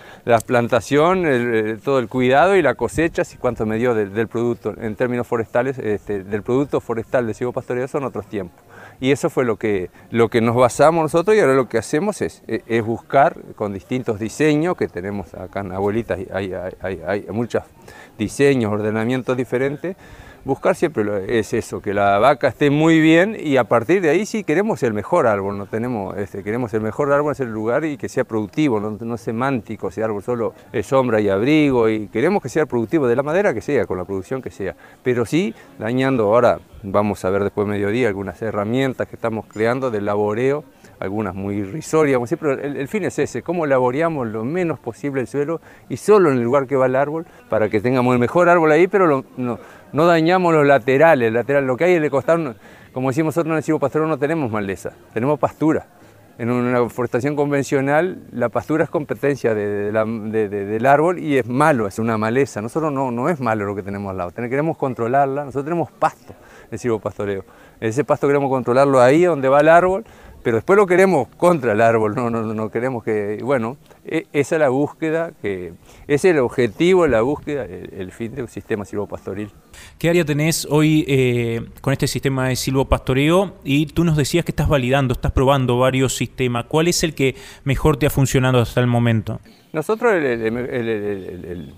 plantación, 0.46 1.24
todo 1.82 1.98
el 1.98 2.06
cuidado 2.06 2.54
y 2.54 2.62
la 2.62 2.76
cosecha, 2.76 3.22
y 3.34 3.36
cuánto 3.38 3.66
me 3.66 3.76
dio 3.76 3.92
del 3.92 4.28
producto 4.28 4.72
en 4.80 4.94
términos 4.94 5.26
forestales 5.26 5.47
este, 5.54 6.24
del 6.24 6.42
producto 6.42 6.80
forestal 6.80 7.26
de 7.26 7.34
silvopastoreo 7.34 7.84
pastoreo 7.84 7.88
son 7.88 8.04
otros 8.04 8.26
tiempos. 8.26 8.60
Y 9.00 9.12
eso 9.12 9.30
fue 9.30 9.44
lo 9.44 9.56
que, 9.56 9.90
lo 10.10 10.28
que 10.28 10.40
nos 10.40 10.56
basamos 10.56 11.02
nosotros 11.02 11.36
y 11.36 11.40
ahora 11.40 11.54
lo 11.54 11.68
que 11.68 11.78
hacemos 11.78 12.20
es, 12.20 12.42
es 12.46 12.84
buscar 12.84 13.36
con 13.54 13.72
distintos 13.72 14.18
diseños 14.18 14.76
que 14.76 14.88
tenemos 14.88 15.34
acá 15.34 15.60
en 15.60 15.72
Abuelitas, 15.72 16.18
hay, 16.32 16.52
hay, 16.80 17.00
hay 17.06 17.26
muchos 17.30 17.62
diseños, 18.18 18.72
ordenamientos 18.72 19.36
diferentes, 19.36 19.96
buscar 20.48 20.74
siempre 20.74 21.38
es 21.38 21.52
eso, 21.52 21.82
que 21.82 21.92
la 21.92 22.18
vaca 22.18 22.48
esté 22.48 22.70
muy 22.70 23.00
bien 23.00 23.36
y 23.38 23.58
a 23.58 23.64
partir 23.64 24.00
de 24.00 24.08
ahí 24.08 24.24
sí 24.24 24.44
queremos 24.44 24.82
el 24.82 24.94
mejor 24.94 25.26
árbol, 25.26 25.58
no 25.58 25.66
tenemos, 25.66 26.16
este, 26.16 26.42
queremos 26.42 26.72
el 26.72 26.80
mejor 26.80 27.12
árbol 27.12 27.34
en 27.38 27.48
el 27.48 27.52
lugar 27.52 27.84
y 27.84 27.98
que 27.98 28.08
sea 28.08 28.24
productivo, 28.24 28.80
no, 28.80 28.96
no 28.98 29.18
semántico, 29.18 29.88
ese 29.88 30.02
árbol 30.02 30.22
solo 30.22 30.54
es 30.72 30.86
sombra 30.86 31.20
y 31.20 31.28
abrigo 31.28 31.90
y 31.90 32.08
queremos 32.08 32.42
que 32.42 32.48
sea 32.48 32.64
productivo 32.64 33.06
de 33.06 33.14
la 33.14 33.22
madera 33.22 33.52
que 33.52 33.60
sea, 33.60 33.84
con 33.84 33.98
la 33.98 34.06
producción 34.06 34.40
que 34.40 34.50
sea, 34.50 34.74
pero 35.02 35.26
sí 35.26 35.54
dañando 35.78 36.24
ahora, 36.24 36.60
vamos 36.82 37.22
a 37.26 37.30
ver 37.30 37.44
después 37.44 37.66
de 37.66 37.74
mediodía 37.74 38.08
algunas 38.08 38.40
herramientas 38.40 39.06
que 39.06 39.16
estamos 39.16 39.44
creando 39.52 39.90
de 39.90 40.00
laboreo 40.00 40.64
algunas 41.00 41.34
muy 41.34 41.56
irrisorias, 41.56 42.20
siempre, 42.26 42.54
el, 42.54 42.88
fin 42.88 43.04
es 43.04 43.18
ese, 43.18 43.42
cómo 43.42 43.66
laboreamos 43.66 44.26
lo 44.28 44.44
menos 44.44 44.78
posible 44.78 45.20
el 45.20 45.26
suelo 45.26 45.60
y 45.88 45.96
solo 45.96 46.30
en 46.30 46.38
el 46.38 46.42
lugar 46.42 46.66
que 46.66 46.76
va 46.76 46.86
el 46.86 46.96
árbol 46.96 47.26
para 47.48 47.68
que 47.68 47.80
tengamos 47.80 48.12
el 48.14 48.18
mejor 48.18 48.48
árbol 48.48 48.72
ahí, 48.72 48.88
pero 48.88 49.24
no, 49.36 49.58
no, 49.92 50.06
dañamos 50.06 50.52
los 50.52 50.66
laterales, 50.66 51.32
lateral, 51.32 51.66
lo 51.66 51.76
que 51.76 51.84
hay 51.84 51.94
en 51.94 52.04
el 52.04 52.10
costado, 52.10 52.54
como 52.92 53.08
decimos 53.08 53.36
nosotros 53.36 53.52
en 53.52 53.56
el 53.58 53.62
Cibo 53.62 53.78
Pastoreo 53.78 54.08
no 54.08 54.18
tenemos 54.18 54.50
maleza, 54.50 54.92
tenemos 55.12 55.38
pastura. 55.38 55.86
En 56.38 56.50
una 56.52 56.88
forestación 56.88 57.34
convencional 57.34 58.22
la 58.30 58.48
pastura 58.48 58.84
es 58.84 58.90
competencia 58.90 59.54
de, 59.54 59.90
de 59.90 60.48
del 60.48 60.86
árbol 60.86 61.18
y 61.18 61.36
es 61.36 61.46
malo, 61.48 61.88
es 61.88 61.98
una 61.98 62.16
maleza. 62.16 62.62
Nosotros 62.62 62.92
no, 62.92 63.10
no 63.10 63.28
es 63.28 63.40
malo 63.40 63.66
lo 63.66 63.74
que 63.74 63.82
tenemos 63.82 64.10
al 64.12 64.18
lado, 64.18 64.32
queremos 64.32 64.76
controlarla, 64.76 65.44
nosotros 65.44 65.64
tenemos 65.64 65.90
pasto 65.90 66.34
el 66.70 67.00
pastoreo. 67.00 67.44
Ese 67.80 68.04
pasto 68.04 68.26
queremos 68.26 68.50
controlarlo 68.50 69.00
ahí 69.00 69.24
donde 69.24 69.48
va 69.48 69.60
el 69.60 69.68
árbol 69.68 70.04
pero 70.42 70.56
después 70.56 70.76
lo 70.76 70.86
queremos 70.86 71.28
contra 71.36 71.72
el 71.72 71.80
árbol, 71.80 72.14
no, 72.14 72.30
no, 72.30 72.42
no 72.42 72.70
queremos 72.70 73.02
que, 73.04 73.40
bueno, 73.42 73.76
e, 74.04 74.26
esa 74.32 74.56
es 74.56 74.60
la 74.60 74.68
búsqueda, 74.68 75.32
que, 75.42 75.72
es 76.06 76.24
el 76.24 76.38
objetivo, 76.38 77.06
la 77.06 77.20
búsqueda, 77.22 77.64
el, 77.64 78.12
fin 78.12 78.34
del 78.34 78.48
sistema 78.48 78.84
silvopastoril. 78.84 79.50
¿Qué 79.98 80.08
área 80.08 80.24
tenés 80.24 80.66
hoy 80.70 81.04
eh, 81.08 81.66
con 81.80 81.92
este 81.92 82.06
sistema 82.06 82.48
de 82.48 82.56
silvopastoreo? 82.56 83.54
Y 83.64 83.86
tú 83.86 84.04
nos 84.04 84.16
decías 84.16 84.44
que 84.44 84.52
estás 84.52 84.68
validando, 84.68 85.12
estás 85.12 85.32
probando 85.32 85.78
varios 85.78 86.16
sistemas. 86.16 86.66
¿Cuál 86.66 86.88
es 86.88 87.02
el 87.02 87.14
que 87.14 87.34
mejor 87.64 87.96
te 87.96 88.06
ha 88.06 88.10
funcionado 88.10 88.60
hasta 88.60 88.80
el 88.80 88.86
momento? 88.86 89.40
Nosotros 89.72 90.14
el, 90.14 91.74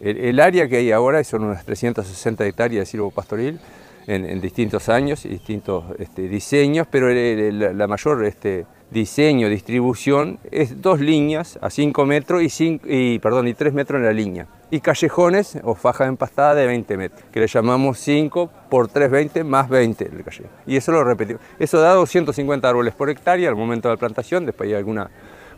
el 0.00 0.40
área 0.40 0.68
que 0.68 0.76
hay 0.76 0.92
ahora 0.92 1.22
son 1.24 1.44
unas 1.44 1.64
360 1.64 2.46
hectáreas 2.46 2.82
de 2.82 2.86
silvopastoril 2.86 3.58
en, 4.06 4.40
distintos 4.40 4.88
años 4.88 5.22
distintos 5.22 5.84
este, 5.98 6.28
diseños, 6.28 6.86
pero 6.90 7.08
la 7.10 7.86
mayor 7.86 8.24
este, 8.24 8.66
diseño, 8.92 9.48
distribución 9.48 10.38
es 10.50 10.80
dos 10.80 11.00
líneas 11.00 11.58
a 11.62 11.70
5 11.70 12.04
metros 12.06 12.42
y, 12.42 12.80
y, 12.84 13.18
perdón, 13.18 13.48
y 13.48 13.54
3 13.54 13.72
metros 13.72 13.98
en 13.98 14.04
la 14.04 14.12
línea. 14.12 14.46
Y 14.70 14.80
callejones 14.80 15.58
o 15.64 15.74
faja 15.74 16.06
empastada 16.06 16.54
de 16.54 16.66
20 16.66 16.96
metros, 16.96 17.22
que 17.30 17.40
le 17.40 17.46
llamamos 17.46 17.98
5 17.98 18.50
por 18.70 18.88
3, 18.88 19.10
20 19.10 19.44
más 19.44 19.68
20 19.68 20.04
el 20.04 20.24
callejón. 20.24 20.50
Y 20.66 20.76
eso 20.76 20.92
lo 20.92 21.04
repetimos. 21.04 21.42
Eso 21.58 21.80
da 21.80 21.94
250 21.94 22.68
árboles 22.68 22.94
por 22.94 23.10
hectárea 23.10 23.48
al 23.48 23.56
momento 23.56 23.88
de 23.88 23.94
la 23.94 23.98
plantación, 23.98 24.46
después 24.46 24.68
hay 24.68 24.74
alguna 24.74 25.10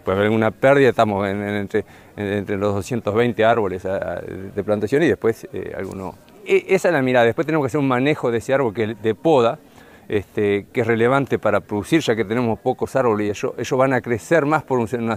pues 0.04 0.18
alguna 0.18 0.50
pérdida, 0.50 0.90
estamos 0.90 1.26
entre, 1.26 1.85
entre 2.14 2.59
los 2.59 2.74
220 2.74 3.42
árboles 3.42 3.85
de 3.85 4.62
plantación 4.62 5.02
y 5.02 5.09
después 5.09 5.48
eh, 5.50 5.72
algunos 5.74 6.14
esa 6.46 6.88
es 6.88 6.94
la 6.94 7.02
mirada. 7.02 7.26
Después 7.26 7.46
tenemos 7.46 7.64
que 7.64 7.68
hacer 7.68 7.80
un 7.80 7.88
manejo 7.88 8.30
de 8.30 8.38
ese 8.38 8.54
árbol 8.54 8.74
que, 8.74 8.94
de 8.94 9.14
poda, 9.14 9.59
este, 10.09 10.66
que 10.72 10.83
es 10.83 10.87
relevante 10.87 11.38
para 11.38 11.61
producir, 11.61 12.00
ya 12.00 12.14
que 12.14 12.24
tenemos 12.24 12.59
pocos 12.59 12.94
árboles 12.96 13.26
y 13.26 13.30
ellos, 13.62 13.78
van 13.78 13.92
a 13.92 14.00
crecer 14.00 14.44
más 14.46 14.62
por 14.62 14.78
una, 14.78 15.16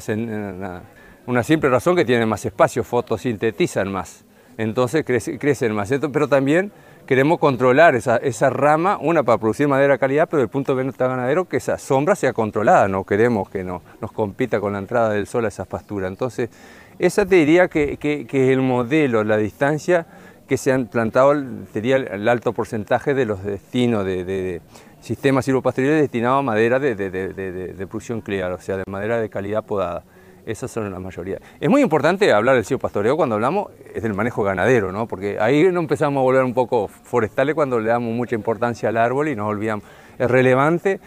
simple 1.43 1.69
razón 1.69 1.95
que 1.95 2.05
tienen 2.05 2.27
más 2.29 2.45
espacio, 2.45 2.83
fotosintetizan 2.83 3.91
más. 3.91 4.23
Entonces 4.57 5.05
crecen 5.05 5.75
más. 5.75 5.93
Pero 6.11 6.27
también 6.27 6.71
queremos 7.05 7.37
controlar 7.37 7.95
esa, 7.95 8.49
rama, 8.49 8.97
una 8.99 9.23
para 9.23 9.37
producir 9.37 9.67
madera 9.67 9.93
de 9.93 9.99
calidad, 9.99 10.27
pero 10.29 10.37
desde 10.39 10.45
el 10.45 10.51
punto 10.51 10.75
de 10.75 10.83
vista 10.83 11.07
ganadero 11.07 11.45
que 11.45 11.57
esa 11.57 11.77
sombra 11.77 12.15
sea 12.15 12.33
controlada, 12.33 12.87
no 12.87 13.03
queremos 13.03 13.49
que 13.49 13.63
no, 13.63 13.81
nos 14.01 14.11
compita 14.11 14.59
con 14.59 14.73
la 14.73 14.79
entrada 14.79 15.09
del 15.09 15.27
sol 15.27 15.45
a 15.45 15.49
esas 15.49 15.67
pasturas. 15.67 16.09
Entonces, 16.09 16.49
esa 16.97 17.25
te 17.25 17.35
diría 17.35 17.67
que, 17.67 17.97
que 17.97 18.25
es 18.31 18.49
el 18.49 18.61
modelo, 18.61 19.23
la 19.23 19.37
distancia 19.37 20.07
que 20.47 20.57
se 20.57 20.71
han 20.71 20.87
plantado 20.87 21.33
sería 21.73 21.97
el 21.97 22.27
alto 22.27 22.53
porcentaje 22.53 23.13
de 23.13 23.25
los 23.25 23.43
destinos 23.43 24.05
de, 24.05 24.23
de, 24.23 24.61
sistemas 25.01 25.45
silvopastoriles 25.45 26.01
destinados 26.01 26.39
a 26.39 26.41
madera 26.41 26.79
de, 26.79 26.95
de, 26.95 27.87
producción 27.87 28.21
clear, 28.21 28.51
o 28.51 28.59
sea, 28.59 28.77
de 28.77 28.83
madera 28.89 29.19
de 29.19 29.29
calidad 29.29 29.63
podada. 29.63 30.03
Esas 30.45 30.71
son 30.71 30.89
la 30.89 30.99
mayoría. 30.99 31.39
Es 31.59 31.69
muy 31.69 31.81
importante 31.81 32.31
hablar 32.31 32.55
del 32.55 32.63
silvopastoreo 32.63 33.17
cuando 33.17 33.35
hablamos 33.35 33.67
es 33.93 34.01
del 34.01 34.13
manejo 34.13 34.43
ganadero, 34.43 34.93
¿no? 34.93 35.05
porque 35.05 35.37
ahí 35.39 35.69
no 35.71 35.81
empezamos 35.81 36.21
a 36.21 36.23
volver 36.23 36.43
un 36.43 36.53
poco 36.53 36.87
forestales 36.87 37.53
cuando 37.53 37.79
le 37.79 37.89
damos 37.89 38.13
mucha 38.13 38.35
importancia 38.35 38.87
al 38.87 38.97
árbol 38.97 39.27
y 39.27 39.35
nos 39.35 39.47
olvidamos. 39.47 39.85
Es 40.17 40.31
relevante. 40.31 41.01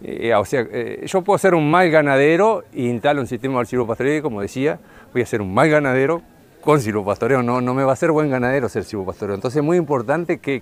Eh, 0.00 0.32
o 0.32 0.44
sea, 0.44 0.64
eh, 0.70 1.04
yo 1.06 1.22
puedo 1.22 1.38
ser 1.38 1.54
un 1.54 1.68
mal 1.68 1.90
ganadero 1.90 2.62
e 2.72 2.82
instalo 2.82 3.20
un 3.20 3.26
sistema 3.26 3.58
del 3.58 3.66
silvopastoreo, 3.66 4.22
como 4.22 4.40
decía, 4.40 4.78
voy 5.12 5.22
a 5.22 5.26
ser 5.26 5.42
un 5.42 5.52
mal 5.52 5.68
ganadero 5.68 6.22
con 6.68 6.82
silvopastoreo, 6.82 7.42
no, 7.42 7.62
no 7.62 7.72
me 7.72 7.82
va 7.82 7.94
a 7.94 7.96
ser 7.96 8.12
buen 8.12 8.28
ganadero 8.28 8.68
ser 8.68 8.84
silvopastoreo. 8.84 9.34
Entonces 9.34 9.56
es 9.56 9.64
muy 9.64 9.78
importante 9.78 10.36
que, 10.36 10.60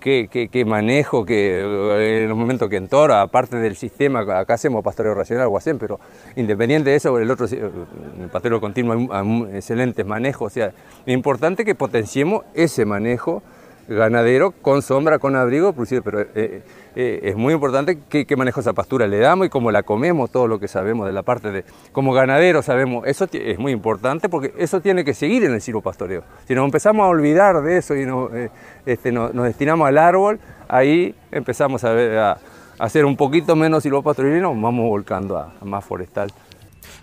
que, 0.00 0.64
manejo, 0.64 1.26
que 1.26 1.60
eh, 1.60 2.22
en 2.22 2.30
el 2.30 2.34
momento 2.34 2.66
que 2.70 2.78
entora, 2.78 3.20
aparte 3.20 3.58
del 3.58 3.76
sistema, 3.76 4.20
acá 4.20 4.54
hacemos 4.54 4.82
pastoreo 4.82 5.12
racional 5.12 5.50
hacen, 5.54 5.78
pero 5.78 6.00
independiente 6.36 6.88
de 6.88 6.96
eso, 6.96 7.18
el 7.18 7.30
otro, 7.30 7.44
el 7.44 8.30
pastoreo 8.32 8.58
continuo, 8.58 8.94
hay 9.12 9.56
excelentes 9.56 10.06
manejos, 10.06 10.50
o 10.50 10.54
sea, 10.54 10.68
es 11.04 11.12
importante 11.12 11.66
que 11.66 11.74
potenciemos 11.74 12.46
ese 12.54 12.86
manejo 12.86 13.42
ganadero 13.88 14.52
con 14.52 14.82
sombra, 14.82 15.18
con 15.18 15.36
abrigo, 15.36 15.74
pero 16.04 16.20
eh, 16.20 16.62
eh, 16.96 17.20
es 17.22 17.36
muy 17.36 17.54
importante 17.54 17.98
qué, 18.08 18.36
manejo 18.36 18.60
esa 18.60 18.72
pastura 18.72 19.06
le 19.06 19.18
damos 19.18 19.46
y 19.46 19.50
cómo 19.50 19.70
la 19.70 19.82
comemos, 19.82 20.30
todo 20.30 20.46
lo 20.46 20.58
que 20.58 20.68
sabemos 20.68 21.06
de 21.06 21.12
la 21.12 21.22
parte 21.22 21.50
de... 21.50 21.64
Como 21.92 22.12
ganadero 22.12 22.62
sabemos, 22.62 23.06
eso 23.06 23.26
es 23.32 23.58
muy 23.58 23.72
importante 23.72 24.28
porque 24.28 24.54
eso 24.58 24.80
tiene 24.80 25.04
que 25.04 25.14
seguir 25.14 25.44
en 25.44 25.52
el 25.52 25.60
silvopastoreo. 25.60 26.22
Si 26.46 26.54
nos 26.54 26.64
empezamos 26.64 27.04
a 27.04 27.08
olvidar 27.08 27.62
de 27.62 27.78
eso 27.78 27.94
y 27.94 28.02
eh, 28.02 28.50
este, 28.86 29.12
nos, 29.12 29.32
destinamos 29.34 29.88
al 29.88 29.98
árbol, 29.98 30.40
ahí 30.68 31.14
empezamos 31.30 31.84
a, 31.84 31.92
ver, 31.92 32.18
a, 32.18 32.38
hacer 32.78 33.04
un 33.04 33.16
poquito 33.16 33.56
menos 33.56 33.82
silvopastoreo 33.82 34.36
y 34.36 34.40
nos 34.40 34.60
vamos 34.60 34.88
volcando 34.88 35.38
a 35.38 35.52
más 35.64 35.84
forestal. 35.84 36.30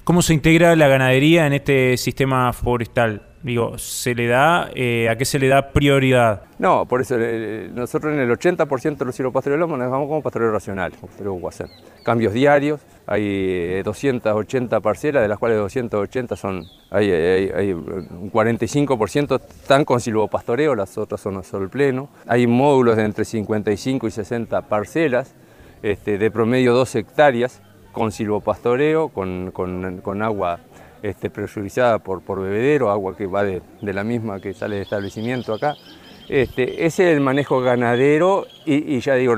¿Cómo 0.04 0.22
se 0.22 0.34
integra 0.34 0.76
la 0.76 0.88
ganadería 0.88 1.48
en 1.48 1.54
este 1.54 1.96
sistema 1.98 2.52
forestal? 2.54 3.31
Digo, 3.44 3.76
¿se 3.80 4.14
le 4.14 4.28
da, 4.28 4.70
eh, 4.76 5.10
¿a 5.10 5.16
qué 5.16 5.26
se 5.26 5.40
le 5.40 5.48
da 5.48 5.72
prioridad? 5.72 6.44
No, 6.60 6.86
por 6.86 7.02
eso 7.02 7.16
eh, 7.20 7.72
nosotros 7.74 8.14
en 8.14 8.20
el 8.20 8.30
80% 8.30 8.98
de 8.98 9.06
los 9.06 9.16
silvopastoriles 9.16 9.60
los 9.60 9.70
manejamos 9.70 10.08
como 10.08 10.22
pastoreo 10.22 10.52
racional, 10.52 10.92
pastoreo 10.92 11.48
hacer 11.48 11.68
Cambios 12.04 12.34
diarios, 12.34 12.82
hay 13.08 13.82
280 13.82 14.78
eh, 14.78 14.82
parcelas, 14.82 15.24
de 15.24 15.28
las 15.28 15.40
cuales 15.40 15.58
280 15.58 16.36
son, 16.36 16.66
hay, 16.92 17.10
hay, 17.12 17.74
un 17.74 18.32
45% 18.32 19.42
están 19.42 19.86
con 19.86 20.00
silvopastoreo, 20.00 20.76
las 20.76 20.96
otras 21.00 21.20
son 21.20 21.38
a 21.38 21.44
sol 21.44 21.68
pleno. 21.70 22.10
Hay 22.28 22.46
módulos 22.46 22.96
de 22.96 23.06
entre 23.06 23.26
55 23.26 24.08
y 24.08 24.12
60 24.12 24.62
parcelas, 24.68 25.34
este, 25.82 26.20
de 26.20 26.30
promedio 26.30 26.74
2 26.74 26.96
hectáreas, 26.96 27.60
con 27.92 28.12
silvopastoreo, 28.12 29.10
con, 29.10 29.50
con, 29.52 30.00
con 30.02 30.22
agua 30.22 30.60
este, 31.04 31.30
presurizada 31.30 32.00
por, 32.00 32.22
por 32.22 32.42
bebedero, 32.42 32.92
agua 32.92 33.16
que 33.16 33.26
va 33.26 33.44
de, 33.44 33.62
la 33.82 34.04
misma 34.04 34.40
que 34.40 34.54
sale 34.54 34.76
del 34.76 34.84
establecimiento 34.84 35.54
acá. 35.54 35.76
Este, 36.30 36.86
ese 36.86 37.10
es 37.10 37.16
el 37.16 37.20
manejo 37.20 37.60
ganadero 37.62 38.46
y, 38.66 39.00
ya 39.00 39.16
digo, 39.16 39.36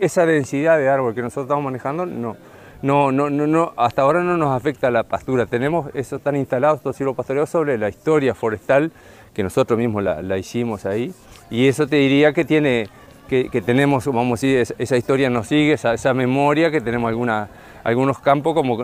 esa 0.00 0.24
densidad 0.24 0.78
de 0.78 0.88
árbol 0.88 1.14
que 1.14 1.20
nosotros 1.20 1.44
estamos 1.44 1.64
manejando 1.64 2.06
no, 2.06 2.36
no, 2.82 3.12
no, 3.12 3.30
no, 3.30 3.72
hasta 3.76 4.02
ahora 4.02 4.22
no 4.22 4.36
nos 4.36 4.56
afecta 4.56 4.90
la 4.90 5.02
pastura. 5.02 5.46
Tenemos 5.46 5.90
eso 5.94 6.16
están 6.16 6.36
instalados 6.36 6.78
estos 6.78 6.96
silvopastoreos 6.96 7.50
sobre 7.50 7.78
la 7.78 7.88
historia 7.88 8.34
forestal 8.34 8.92
que 9.34 9.42
nosotros 9.42 9.78
mismos 9.78 10.02
la, 10.02 10.38
hicimos 10.38 10.84
ahí 10.86 11.12
y 11.50 11.66
eso 11.66 11.86
te 11.86 11.96
diría 11.96 12.32
que 12.32 12.44
tiene 12.44 12.88
que, 13.28 13.62
tenemos, 13.64 14.04
vamos 14.06 14.42
a 14.42 14.46
decir, 14.46 14.74
esa, 14.78 14.96
historia 14.96 15.30
nos 15.30 15.46
sigue, 15.46 15.72
esa, 15.72 15.94
esa 15.94 16.12
memoria 16.12 16.70
que 16.70 16.82
tenemos 16.82 17.08
alguna 17.08 17.48
algunos 17.84 18.18
campos 18.20 18.54
como 18.54 18.78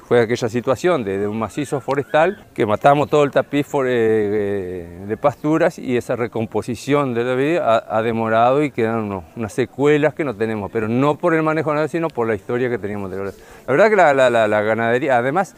fue 0.00 0.20
aquella 0.20 0.48
situación 0.48 1.04
de, 1.04 1.26
un 1.26 1.38
macizo 1.38 1.80
forestal 1.80 2.44
que 2.54 2.66
matamos 2.66 3.08
todo 3.08 3.22
el 3.24 3.30
tapiz 3.30 3.66
eh, 3.86 5.04
de 5.06 5.16
pasturas 5.16 5.78
y 5.78 5.96
esa 5.96 6.16
recomposición 6.16 7.14
de 7.14 7.24
la 7.24 7.34
vida 7.34 7.84
ha, 7.88 8.02
demorado 8.02 8.62
y 8.62 8.70
quedan 8.70 9.22
unas 9.36 9.52
secuelas 9.52 10.14
que 10.14 10.24
no 10.24 10.34
tenemos, 10.34 10.70
pero 10.72 10.88
no 10.88 11.16
por 11.16 11.34
el 11.34 11.42
manejo 11.42 11.72
nada, 11.74 11.88
sino 11.88 12.08
por 12.08 12.26
la 12.26 12.34
historia 12.34 12.68
que 12.68 12.78
teníamos 12.78 13.10
de 13.10 13.18
La 13.18 13.32
verdad 13.66 13.90
que 13.90 13.96
la, 13.96 14.62
ganadería, 14.62 15.18
además, 15.18 15.54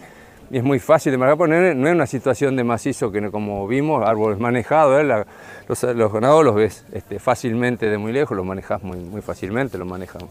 es 0.50 0.62
muy 0.62 0.80
fácil 0.80 1.12
de 1.12 1.18
manejar, 1.18 1.38
porque 1.38 1.74
no 1.74 1.88
es 1.88 1.94
una 1.94 2.06
situación 2.06 2.56
de 2.56 2.64
macizo 2.64 3.12
que 3.12 3.30
como 3.30 3.66
vimos, 3.68 4.06
árboles 4.06 4.38
manejados, 4.38 5.00
¿eh? 5.00 5.24
los, 5.68 6.12
ganados 6.12 6.44
los 6.44 6.54
ves 6.54 6.84
este, 6.92 7.18
fácilmente 7.18 7.86
de 7.86 7.98
muy 7.98 8.12
lejos, 8.12 8.36
los 8.36 8.44
manejas 8.44 8.82
muy, 8.82 8.98
muy 8.98 9.22
fácilmente, 9.22 9.78
los 9.78 9.86
manejan. 9.86 10.22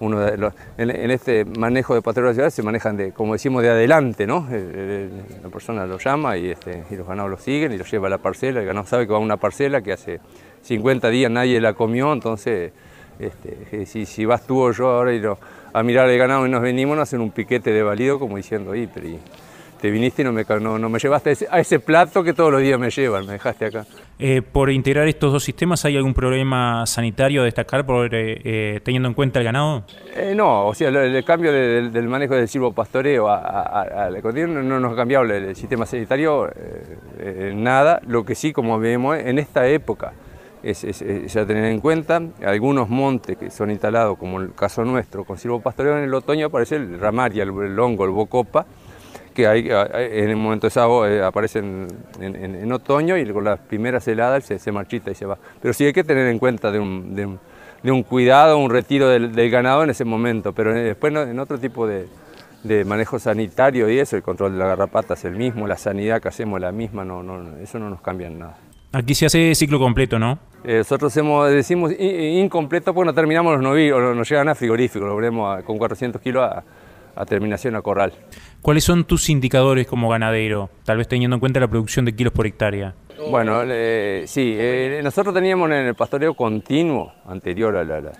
Uno 0.00 0.26
en, 0.76 1.10
este 1.10 1.44
manejo 1.44 1.94
de 1.94 2.02
patrullas 2.02 2.34
ciudad 2.34 2.50
se 2.50 2.62
manejan 2.62 2.96
de, 2.96 3.12
como 3.12 3.32
decimos, 3.34 3.62
de 3.62 3.70
adelante, 3.70 4.26
¿no? 4.26 4.46
la 4.50 5.48
persona 5.50 5.86
lo 5.86 5.98
llama 5.98 6.36
y, 6.36 6.50
este, 6.50 6.84
y 6.90 6.96
los 6.96 7.06
ganados 7.06 7.30
lo 7.30 7.36
siguen 7.38 7.72
y 7.72 7.78
lo 7.78 7.84
lleva 7.84 8.08
a 8.08 8.10
la 8.10 8.18
parcela, 8.18 8.60
el 8.60 8.66
ganado 8.66 8.86
sabe 8.86 9.06
que 9.06 9.12
va 9.12 9.18
a 9.18 9.22
una 9.22 9.36
parcela 9.36 9.82
que 9.82 9.92
hace 9.92 10.20
50 10.62 11.08
días 11.10 11.30
nadie 11.30 11.60
la 11.60 11.74
comió, 11.74 12.12
entonces 12.12 12.72
este, 13.18 13.86
si, 13.86 14.06
si, 14.06 14.24
vas 14.24 14.44
tú 14.46 14.60
o 14.60 14.72
yo 14.72 14.88
ahora 14.90 15.14
y 15.14 15.22
a 15.72 15.82
mirar 15.82 16.08
el 16.08 16.18
ganado 16.18 16.46
y 16.46 16.50
nos 16.50 16.60
venimos, 16.60 16.96
nos 16.96 17.04
hacen 17.08 17.20
un 17.20 17.30
piquete 17.30 17.70
de 17.70 17.82
valido 17.82 18.18
como 18.18 18.36
diciendo, 18.36 18.72
pero 18.92 19.08
te 19.80 19.90
viniste 19.90 20.22
y 20.22 20.24
no 20.24 20.32
me, 20.32 20.44
no, 20.60 20.88
me 20.88 20.98
llevaste 20.98 21.36
a 21.50 21.60
ese, 21.60 21.80
plato 21.80 22.22
que 22.22 22.32
todos 22.32 22.50
los 22.50 22.60
días 22.60 22.78
me 22.78 22.90
llevan, 22.90 23.26
me 23.26 23.34
dejaste 23.34 23.66
acá. 23.66 23.84
Eh, 24.18 24.42
por 24.42 24.70
integrar 24.70 25.06
estos 25.08 25.32
dos 25.32 25.44
sistemas, 25.44 25.84
¿hay 25.84 25.96
algún 25.96 26.14
problema 26.14 26.86
sanitario 26.86 27.42
a 27.42 27.44
destacar 27.44 27.84
por, 27.84 28.14
eh, 28.14 28.40
eh, 28.44 28.80
teniendo 28.82 29.08
en 29.08 29.14
cuenta 29.14 29.40
el 29.40 29.44
ganado? 29.44 29.84
no, 30.34 30.66
o 30.66 30.74
sea, 30.74 30.88
el, 30.88 31.24
cambio 31.24 31.52
del, 31.52 32.08
manejo 32.08 32.34
del 32.34 32.48
silvopastoreo 32.48 33.28
a, 33.28 34.08
la 34.10 34.22
condición 34.22 34.68
no 34.68 34.80
nos 34.80 34.92
ha 34.92 34.96
cambiado 34.96 35.24
el, 35.24 35.54
sistema 35.56 35.86
sanitario 35.86 36.50
nada, 37.54 38.00
lo 38.06 38.24
que 38.24 38.34
sí, 38.34 38.52
como 38.52 38.78
vemos, 38.78 39.18
en 39.18 39.38
esta 39.38 39.66
época, 39.66 40.12
es, 40.64 41.04
ya 41.32 41.46
tener 41.46 41.66
en 41.66 41.80
cuenta. 41.80 42.22
Algunos 42.44 42.88
montes 42.88 43.36
que 43.36 43.50
son 43.50 43.70
instalados, 43.70 44.18
como 44.18 44.40
el 44.40 44.54
caso 44.54 44.84
nuestro, 44.84 45.24
con 45.24 45.38
silvopastoreo 45.38 45.98
en 45.98 46.04
el 46.04 46.14
otoño 46.14 46.46
aparece 46.46 46.76
el 46.76 46.98
ramaria, 46.98 47.42
el, 47.42 47.50
el 47.50 47.78
hongo, 47.78 48.04
el 48.04 48.10
bocopa, 48.10 48.66
que 49.34 49.46
hay, 49.46 49.68
en 49.68 50.30
el 50.30 50.36
momento 50.36 50.66
de 50.66 50.70
sábado 50.70 51.06
eh, 51.06 51.22
aparecen 51.22 51.88
en, 52.20 52.72
otoño 52.72 53.18
y 53.18 53.30
con 53.30 53.44
las 53.44 53.58
primeras 53.58 54.08
heladas 54.08 54.44
se, 54.44 54.72
marchita 54.72 55.10
y 55.10 55.14
se 55.14 55.26
va. 55.26 55.36
Pero 55.60 55.74
sí 55.74 55.84
hay 55.84 55.92
que 55.92 56.04
tener 56.04 56.26
en 56.28 56.38
cuenta 56.38 56.70
de 56.70 56.78
un, 56.78 57.14
de 57.14 57.90
un, 57.90 58.02
cuidado, 58.02 58.56
un 58.56 58.70
retiro 58.70 59.08
del, 59.08 59.50
ganado 59.50 59.82
en 59.82 59.90
ese 59.90 60.04
momento, 60.04 60.52
pero 60.52 60.72
después 60.72 61.12
en 61.12 61.38
otro 61.38 61.58
tipo 61.58 61.86
de, 61.86 62.06
de 62.64 62.84
manejo 62.84 63.18
sanitario 63.18 63.88
y 63.90 63.98
eso, 63.98 64.16
el 64.16 64.22
control 64.22 64.52
de 64.52 64.58
la 64.58 64.66
garrapata 64.66 65.14
es 65.14 65.24
el 65.26 65.36
mismo, 65.36 65.66
la 65.68 65.76
sanidad 65.76 66.20
que 66.20 66.28
hacemos 66.28 66.56
es 66.56 66.62
la 66.62 66.72
misma, 66.72 67.04
no, 67.04 67.22
no, 67.22 67.56
eso 67.58 67.78
no 67.78 67.90
nos 67.90 68.00
cambia 68.00 68.26
en 68.26 68.38
nada. 68.38 68.56
Aquí 68.92 69.14
se 69.14 69.26
hace 69.26 69.54
ciclo 69.54 69.78
completo, 69.78 70.18
¿no? 70.18 70.38
Eh, 70.64 70.78
nosotros 70.78 71.12
decimos 71.50 71.92
incompleto 71.98 72.94
porque 72.94 73.06
no 73.06 73.14
terminamos 73.14 73.52
los 73.54 73.62
novillos, 73.62 74.16
nos 74.16 74.28
llegan 74.28 74.48
a 74.48 74.54
frigorífico, 74.54 75.04
lo 75.04 75.14
veremos 75.14 75.62
con 75.64 75.76
400 75.76 76.22
kilos 76.22 76.48
a, 77.14 77.26
terminación 77.26 77.76
a 77.76 77.82
corral. 77.82 78.12
¿Cuáles 78.64 78.84
son 78.84 79.04
tus 79.04 79.28
indicadores 79.28 79.86
como 79.86 80.08
ganadero, 80.08 80.70
tal 80.86 80.96
vez 80.96 81.06
teniendo 81.06 81.36
en 81.36 81.40
cuenta 81.40 81.60
la 81.60 81.68
producción 81.68 82.06
de 82.06 82.16
kilos 82.16 82.32
por 82.32 82.46
hectárea? 82.46 82.94
Bueno, 83.30 83.60
sí, 84.24 84.56
eh, 84.58 85.02
nosotros 85.04 85.34
teníamos 85.34 85.70
en 85.70 85.88
el 85.88 85.94
pastoreo 85.94 86.32
continuo 86.32 87.12
anterior 87.26 87.76
a 87.76 87.84
la, 87.84 88.10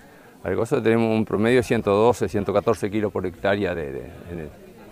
al 0.43 0.55
gozo, 0.55 0.83
tenemos 0.83 1.09
un 1.09 1.25
promedio 1.25 1.57
de 1.57 1.63
112, 1.63 2.29
114 2.29 2.91
kilos 2.91 3.11
por 3.11 3.25
hectárea 3.25 3.73
de, 3.73 4.03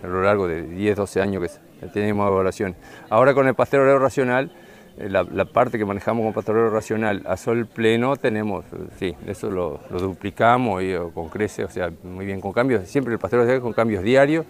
a 0.02 0.06
lo 0.08 0.24
largo 0.24 0.48
de 0.48 0.62
10, 0.62 0.96
12 0.96 1.20
años 1.20 1.60
que 1.78 1.86
tenemos 1.86 2.28
evaluación. 2.28 2.74
Ahora 3.08 3.32
con 3.32 3.46
el 3.46 3.54
pastoreo 3.54 3.96
racional 4.00 4.50
eh, 4.98 5.08
la, 5.08 5.44
parte 5.44 5.78
que 5.78 5.84
manejamos 5.84 6.24
con 6.24 6.32
pastoreo 6.32 6.68
racional 6.70 7.22
a 7.26 7.36
sol 7.36 7.68
pleno 7.72 8.16
tenemos, 8.16 8.64
sí, 8.98 9.14
eso 9.24 9.48
lo, 9.52 9.78
duplicamos 9.88 10.82
y, 10.82 10.94
con 11.14 11.28
crece, 11.28 11.62
o 11.62 11.70
sea, 11.70 11.92
muy 12.02 12.26
bien 12.26 12.40
con 12.40 12.52
cambios, 12.52 12.88
siempre 12.88 13.12
el 13.12 13.20
pastoreo 13.20 13.62
con 13.62 13.72
cambios 13.72 14.02
diarios. 14.02 14.46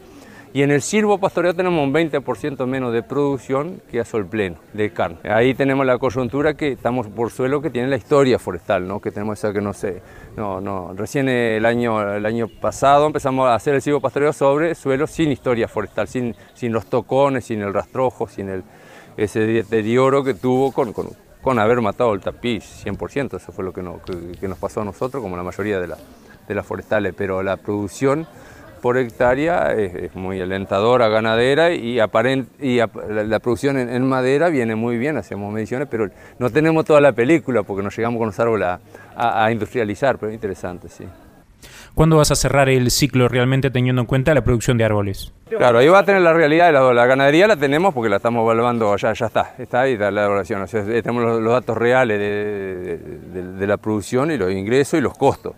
Y 0.55 0.63
en 0.63 0.71
el 0.71 0.83
silvo 0.83 1.19
pastoreo 1.19 1.53
tenemos 1.53 1.83
un 1.83 1.93
20% 1.93 2.65
menos 2.65 2.93
de 2.93 3.03
producción 3.03 3.83
que 3.91 3.99
a 3.99 4.05
sol 4.05 4.25
pleno 4.25 4.59
de 4.73 4.93
carne. 4.93 5.19
Ahí 5.29 5.53
tenemos 5.53 5.85
la 5.85 5.99
coyuntura 5.99 6.55
que 6.55 6.69
estamos 6.71 7.09
por 7.09 7.33
suelo 7.33 7.61
que 7.61 7.71
tiene 7.71 7.89
la 7.89 7.97
historia 7.97 8.39
forestal, 8.39 8.87
¿no? 8.87 9.01
que 9.01 9.11
tenemos 9.11 9.37
esa 9.37 9.53
que 9.53 9.61
no 9.61 9.73
sé, 9.73 10.01
no, 10.37 10.61
no, 10.61 10.93
recién 10.95 11.29
el 11.29 11.67
año, 11.67 12.15
el 12.15 12.25
año 12.25 12.47
pasado 12.47 13.05
empezamos 13.09 13.49
a 13.49 13.57
hacer 13.57 13.75
el 13.75 13.83
silvo 13.83 14.01
pastoreo 14.01 14.33
sobre 14.33 14.77
suelo 14.77 15.09
sin 15.09 15.33
historia 15.33 15.67
forestal, 15.67 16.07
sin, 16.07 16.37
sin 16.55 16.73
los 16.73 16.87
tocones, 16.87 17.47
sin 17.47 17.61
el 17.61 17.75
rastrojo, 17.75 18.29
sin 18.29 18.49
el, 18.49 18.63
ese 19.17 19.41
deterioro 19.41 20.23
que 20.23 20.35
tuvo 20.35 20.71
con, 20.71 20.93
con, 20.93 21.59
haber 21.59 21.81
matado 21.81 22.15
el 22.15 22.21
tapiz, 22.21 22.85
100%, 22.85 23.39
eso 23.39 23.51
fue 23.51 23.65
lo 23.65 23.73
que, 23.73 23.83
que, 24.39 24.47
nos 24.47 24.59
pasó 24.59 24.83
a 24.83 24.85
nosotros, 24.85 25.21
como 25.21 25.37
la 25.37 25.43
mayoría 25.43 25.81
de, 25.81 25.89
de 26.47 26.55
las 26.55 26.65
forestales, 26.65 27.13
pero 27.17 27.43
la 27.43 27.57
producción 27.57 28.29
por 28.85 28.99
hectárea 28.99 29.73
es, 29.73 30.15
muy 30.15 30.43
alentadora, 30.43 31.09
ganadera 31.09 31.73
y, 31.73 32.01
aparent, 32.01 32.51
y 32.61 32.77
la, 32.77 33.39
producción 33.39 33.79
en, 33.79 34.07
madera 34.07 34.51
viene 34.51 34.75
muy 34.75 34.99
bien, 34.99 35.17
hacemos 35.17 35.51
mediciones, 35.51 35.89
pero 35.91 36.11
no 36.39 36.51
tenemos 36.51 36.85
toda 36.85 37.01
la 37.01 37.13
película 37.13 37.63
porque 37.63 37.83
nos 37.83 37.97
llegamos 37.97 38.19
con 38.19 38.27
los 38.27 38.39
árboles 38.39 38.69
a, 38.69 39.45
a 39.45 39.51
industrializar, 39.51 40.19
pero 40.19 40.29
es 40.29 40.35
interesante, 40.35 40.91
sí. 40.91 41.07
¿Cuándo 41.95 42.19
vas 42.19 42.31
a 42.31 42.35
cerrar 42.35 42.69
el 42.69 42.91
ciclo 42.91 43.27
realmente 43.27 43.71
teniendo 43.71 44.03
en 44.03 44.07
cuenta 44.07 44.35
la 44.35 44.45
producción 44.45 44.77
de 44.77 44.85
árboles? 44.85 45.33
Claro, 45.49 45.79
ahí 45.79 45.89
va 45.89 46.01
a 46.01 46.05
tener 46.05 46.21
la 46.21 46.35
realidad 46.35 46.67
de 46.67 46.73
la, 46.73 46.93
la 46.93 47.07
ganadería, 47.07 47.47
la 47.47 47.57
tenemos 47.57 47.95
porque 47.95 48.11
la 48.11 48.17
estamos 48.17 48.43
evaluando, 48.43 48.95
ya, 48.97 49.15
ya 49.15 49.27
está, 49.27 49.55
está 49.57 49.81
ahí 49.81 49.97
la 49.97 50.09
evaluación. 50.09 50.61
O 50.61 50.67
sea, 50.67 50.85
tenemos 50.85 51.41
los, 51.41 51.53
datos 51.53 51.79
reales 51.79 52.19
de, 52.19 53.67
la 53.67 53.79
producción 53.79 54.31
y 54.31 54.37
los 54.37 54.53
ingresos 54.53 54.99
y 54.99 55.03
los 55.03 55.17
costos. 55.17 55.55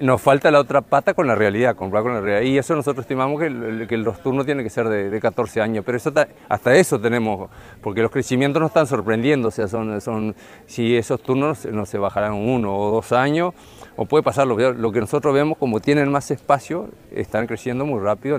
Nos 0.00 0.20
falta 0.20 0.50
la 0.50 0.60
otra 0.60 0.82
pata 0.82 1.14
con 1.14 1.26
la 1.26 1.34
realidad, 1.34 1.74
comprar 1.74 2.02
con 2.02 2.12
la 2.12 2.20
realidad. 2.20 2.50
Y 2.50 2.58
eso 2.58 2.76
nosotros 2.76 3.04
estimamos 3.04 3.40
que, 3.40 3.96
los 3.96 4.22
turnos 4.22 4.44
tienen 4.44 4.62
que 4.62 4.68
ser 4.68 4.88
de, 4.88 5.20
14 5.20 5.62
años. 5.62 5.84
Pero 5.86 5.96
eso 5.96 6.12
hasta 6.48 6.74
eso 6.74 7.00
tenemos, 7.00 7.48
porque 7.80 8.02
los 8.02 8.10
crecimientos 8.10 8.60
nos 8.60 8.70
están 8.70 8.86
sorprendiendo. 8.86 9.48
O 9.48 9.50
sea, 9.50 9.68
son, 9.68 10.34
si 10.66 10.94
esos 10.96 11.22
turnos 11.22 11.64
no 11.66 11.86
se 11.86 11.96
bajarán 11.96 12.34
uno 12.34 12.76
o 12.76 12.90
dos 12.90 13.12
años, 13.12 13.54
o 13.96 14.04
puede 14.04 14.22
pasar 14.22 14.46
lo, 14.46 14.56
que 14.56 15.00
nosotros 15.00 15.32
vemos, 15.32 15.56
como 15.56 15.80
tienen 15.80 16.12
más 16.12 16.30
espacio, 16.30 16.90
están 17.10 17.46
creciendo 17.46 17.86
muy 17.86 18.00
rápido, 18.00 18.38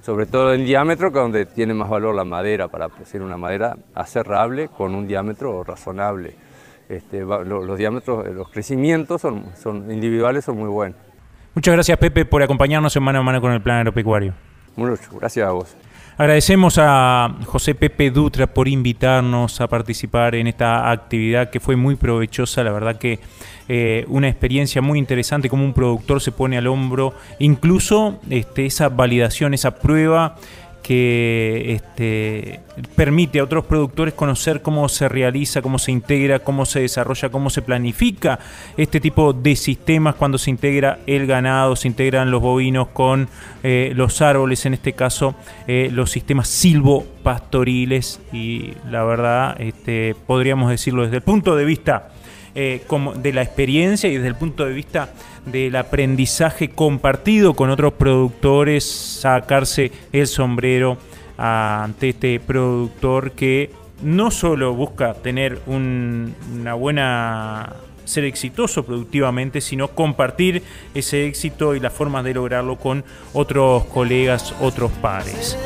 sobre 0.00 0.26
todo 0.26 0.54
en 0.54 0.64
diámetro, 0.64 1.10
que 1.10 1.18
es 1.18 1.22
donde 1.22 1.46
tiene 1.46 1.74
más 1.74 1.90
valor 1.90 2.14
la 2.14 2.24
madera, 2.24 2.68
para 2.68 2.86
hacer 2.86 3.22
una 3.22 3.36
madera 3.36 3.76
aserrable 3.94 4.68
con 4.68 4.94
un 4.94 5.08
diámetro 5.08 5.64
razonable. 5.64 6.47
Este, 6.88 7.20
los, 7.20 7.78
diámetros, 7.78 8.26
los 8.34 8.48
crecimientos 8.48 9.20
son, 9.20 9.46
son 9.60 9.90
individuales, 9.90 10.44
son 10.44 10.56
muy 10.56 10.68
buenos. 10.68 10.98
Muchas 11.54 11.74
gracias 11.74 11.98
Pepe 11.98 12.24
por 12.24 12.42
acompañarnos 12.42 12.94
en 12.96 13.02
mano 13.02 13.18
a 13.18 13.22
mano 13.22 13.40
con 13.40 13.52
el 13.52 13.60
plan 13.60 13.78
agropecuario. 13.78 14.32
Muchas 14.76 15.10
gracias 15.10 15.46
a 15.46 15.50
vos. 15.50 15.76
Agradecemos 16.16 16.78
a 16.78 17.36
José 17.46 17.76
Pepe 17.76 18.10
Dutra 18.10 18.48
por 18.48 18.66
invitarnos 18.66 19.60
a 19.60 19.68
participar 19.68 20.34
en 20.34 20.48
esta 20.48 20.90
actividad 20.90 21.50
que 21.50 21.60
fue 21.60 21.76
muy 21.76 21.94
provechosa, 21.94 22.64
la 22.64 22.72
verdad 22.72 22.96
que 22.96 23.20
eh, 23.68 24.04
una 24.08 24.28
experiencia 24.28 24.82
muy 24.82 24.98
interesante 24.98 25.48
como 25.48 25.64
un 25.64 25.72
productor 25.72 26.20
se 26.20 26.32
pone 26.32 26.58
al 26.58 26.66
hombro, 26.66 27.14
incluso 27.38 28.18
este, 28.30 28.66
esa 28.66 28.88
validación, 28.88 29.54
esa 29.54 29.78
prueba 29.78 30.36
que 30.88 31.74
este, 31.74 32.60
permite 32.96 33.40
a 33.40 33.44
otros 33.44 33.66
productores 33.66 34.14
conocer 34.14 34.62
cómo 34.62 34.88
se 34.88 35.06
realiza, 35.06 35.60
cómo 35.60 35.78
se 35.78 35.92
integra, 35.92 36.38
cómo 36.38 36.64
se 36.64 36.80
desarrolla, 36.80 37.28
cómo 37.28 37.50
se 37.50 37.60
planifica 37.60 38.38
este 38.74 38.98
tipo 38.98 39.34
de 39.34 39.54
sistemas 39.54 40.14
cuando 40.14 40.38
se 40.38 40.48
integra 40.48 41.00
el 41.06 41.26
ganado, 41.26 41.76
se 41.76 41.88
integran 41.88 42.30
los 42.30 42.40
bovinos 42.40 42.88
con 42.88 43.28
eh, 43.62 43.92
los 43.94 44.22
árboles, 44.22 44.64
en 44.64 44.72
este 44.72 44.94
caso 44.94 45.34
eh, 45.66 45.90
los 45.92 46.10
sistemas 46.10 46.48
silvopastoriles. 46.48 48.22
Y 48.32 48.72
la 48.90 49.04
verdad 49.04 49.60
este, 49.60 50.16
podríamos 50.26 50.70
decirlo 50.70 51.02
desde 51.02 51.16
el 51.16 51.22
punto 51.22 51.54
de 51.54 51.66
vista 51.66 52.12
eh, 52.60 52.82
de 53.22 53.32
la 53.32 53.42
experiencia 53.42 54.10
y 54.10 54.16
desde 54.16 54.26
el 54.26 54.34
punto 54.34 54.64
de 54.64 54.72
vista 54.72 55.10
del 55.46 55.76
aprendizaje 55.76 56.70
compartido 56.70 57.54
con 57.54 57.70
otros 57.70 57.92
productores, 57.92 58.84
sacarse 58.84 59.92
el 60.12 60.26
sombrero 60.26 60.98
ante 61.36 62.08
este 62.08 62.40
productor 62.40 63.30
que 63.30 63.70
no 64.02 64.32
solo 64.32 64.74
busca 64.74 65.14
tener 65.14 65.60
una 65.68 66.74
buena 66.74 67.76
ser 68.04 68.24
exitoso 68.24 68.84
productivamente, 68.84 69.60
sino 69.60 69.86
compartir 69.86 70.64
ese 70.94 71.28
éxito 71.28 71.76
y 71.76 71.80
las 71.80 71.92
formas 71.92 72.24
de 72.24 72.34
lograrlo 72.34 72.74
con 72.74 73.04
otros 73.34 73.84
colegas, 73.84 74.52
otros 74.60 74.90
pares. 75.00 75.56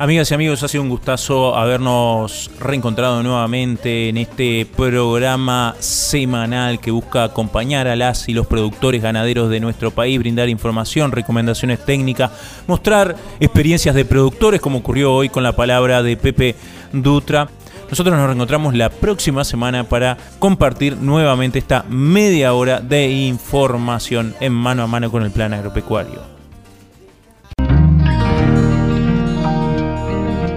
Amigas 0.00 0.30
y 0.30 0.34
amigos, 0.34 0.62
ha 0.62 0.68
sido 0.68 0.82
un 0.82 0.88
gustazo 0.88 1.54
habernos 1.54 2.50
reencontrado 2.58 3.22
nuevamente 3.22 4.08
en 4.08 4.16
este 4.16 4.64
programa 4.64 5.76
semanal 5.78 6.80
que 6.80 6.90
busca 6.90 7.24
acompañar 7.24 7.86
a 7.86 7.94
las 7.96 8.26
y 8.26 8.32
los 8.32 8.46
productores 8.46 9.02
ganaderos 9.02 9.50
de 9.50 9.60
nuestro 9.60 9.90
país, 9.90 10.18
brindar 10.18 10.48
información, 10.48 11.12
recomendaciones 11.12 11.84
técnicas, 11.84 12.30
mostrar 12.66 13.14
experiencias 13.40 13.94
de 13.94 14.06
productores 14.06 14.62
como 14.62 14.78
ocurrió 14.78 15.12
hoy 15.12 15.28
con 15.28 15.42
la 15.42 15.52
palabra 15.52 16.02
de 16.02 16.16
Pepe 16.16 16.56
Dutra. 16.94 17.50
Nosotros 17.90 18.16
nos 18.16 18.24
reencontramos 18.24 18.74
la 18.74 18.88
próxima 18.88 19.42
semana 19.42 19.82
para 19.82 20.16
compartir 20.38 20.96
nuevamente 20.96 21.58
esta 21.58 21.84
media 21.88 22.54
hora 22.54 22.78
de 22.80 23.10
información 23.10 24.32
en 24.38 24.52
mano 24.52 24.84
a 24.84 24.86
mano 24.86 25.10
con 25.10 25.24
el 25.24 25.32
plan 25.32 25.52
agropecuario. 25.52 26.20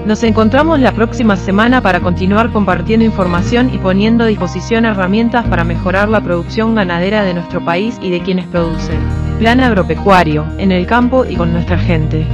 Nos 0.06 0.22
encontramos 0.22 0.80
la 0.80 0.91
próxima 0.91 1.36
semana 1.36 1.82
para 1.82 2.02
continuar 2.02 2.52
compartiendo 2.52 3.06
información 3.06 3.74
y 3.74 3.80
poniendo 3.80 4.26
a 4.26 4.28
disposición 4.28 4.86
herramientas 4.86 5.48
para 5.48 5.63
mejorar 5.63 6.10
la 6.10 6.22
producción 6.22 6.76
ganadera 6.76 7.24
de 7.24 7.34
nuestro 7.34 7.65
país 7.65 7.98
y 8.02 8.12
de 8.12 8.22
quienes 8.22 8.46
producen. 8.48 9.00
Plan 9.39 9.60
agropecuario, 9.60 10.46
en 10.60 10.72
el 10.72 10.86
campo 10.86 11.26
y 11.26 11.36
con 11.36 11.52
nuestra 11.52 11.80
gente. 11.80 12.28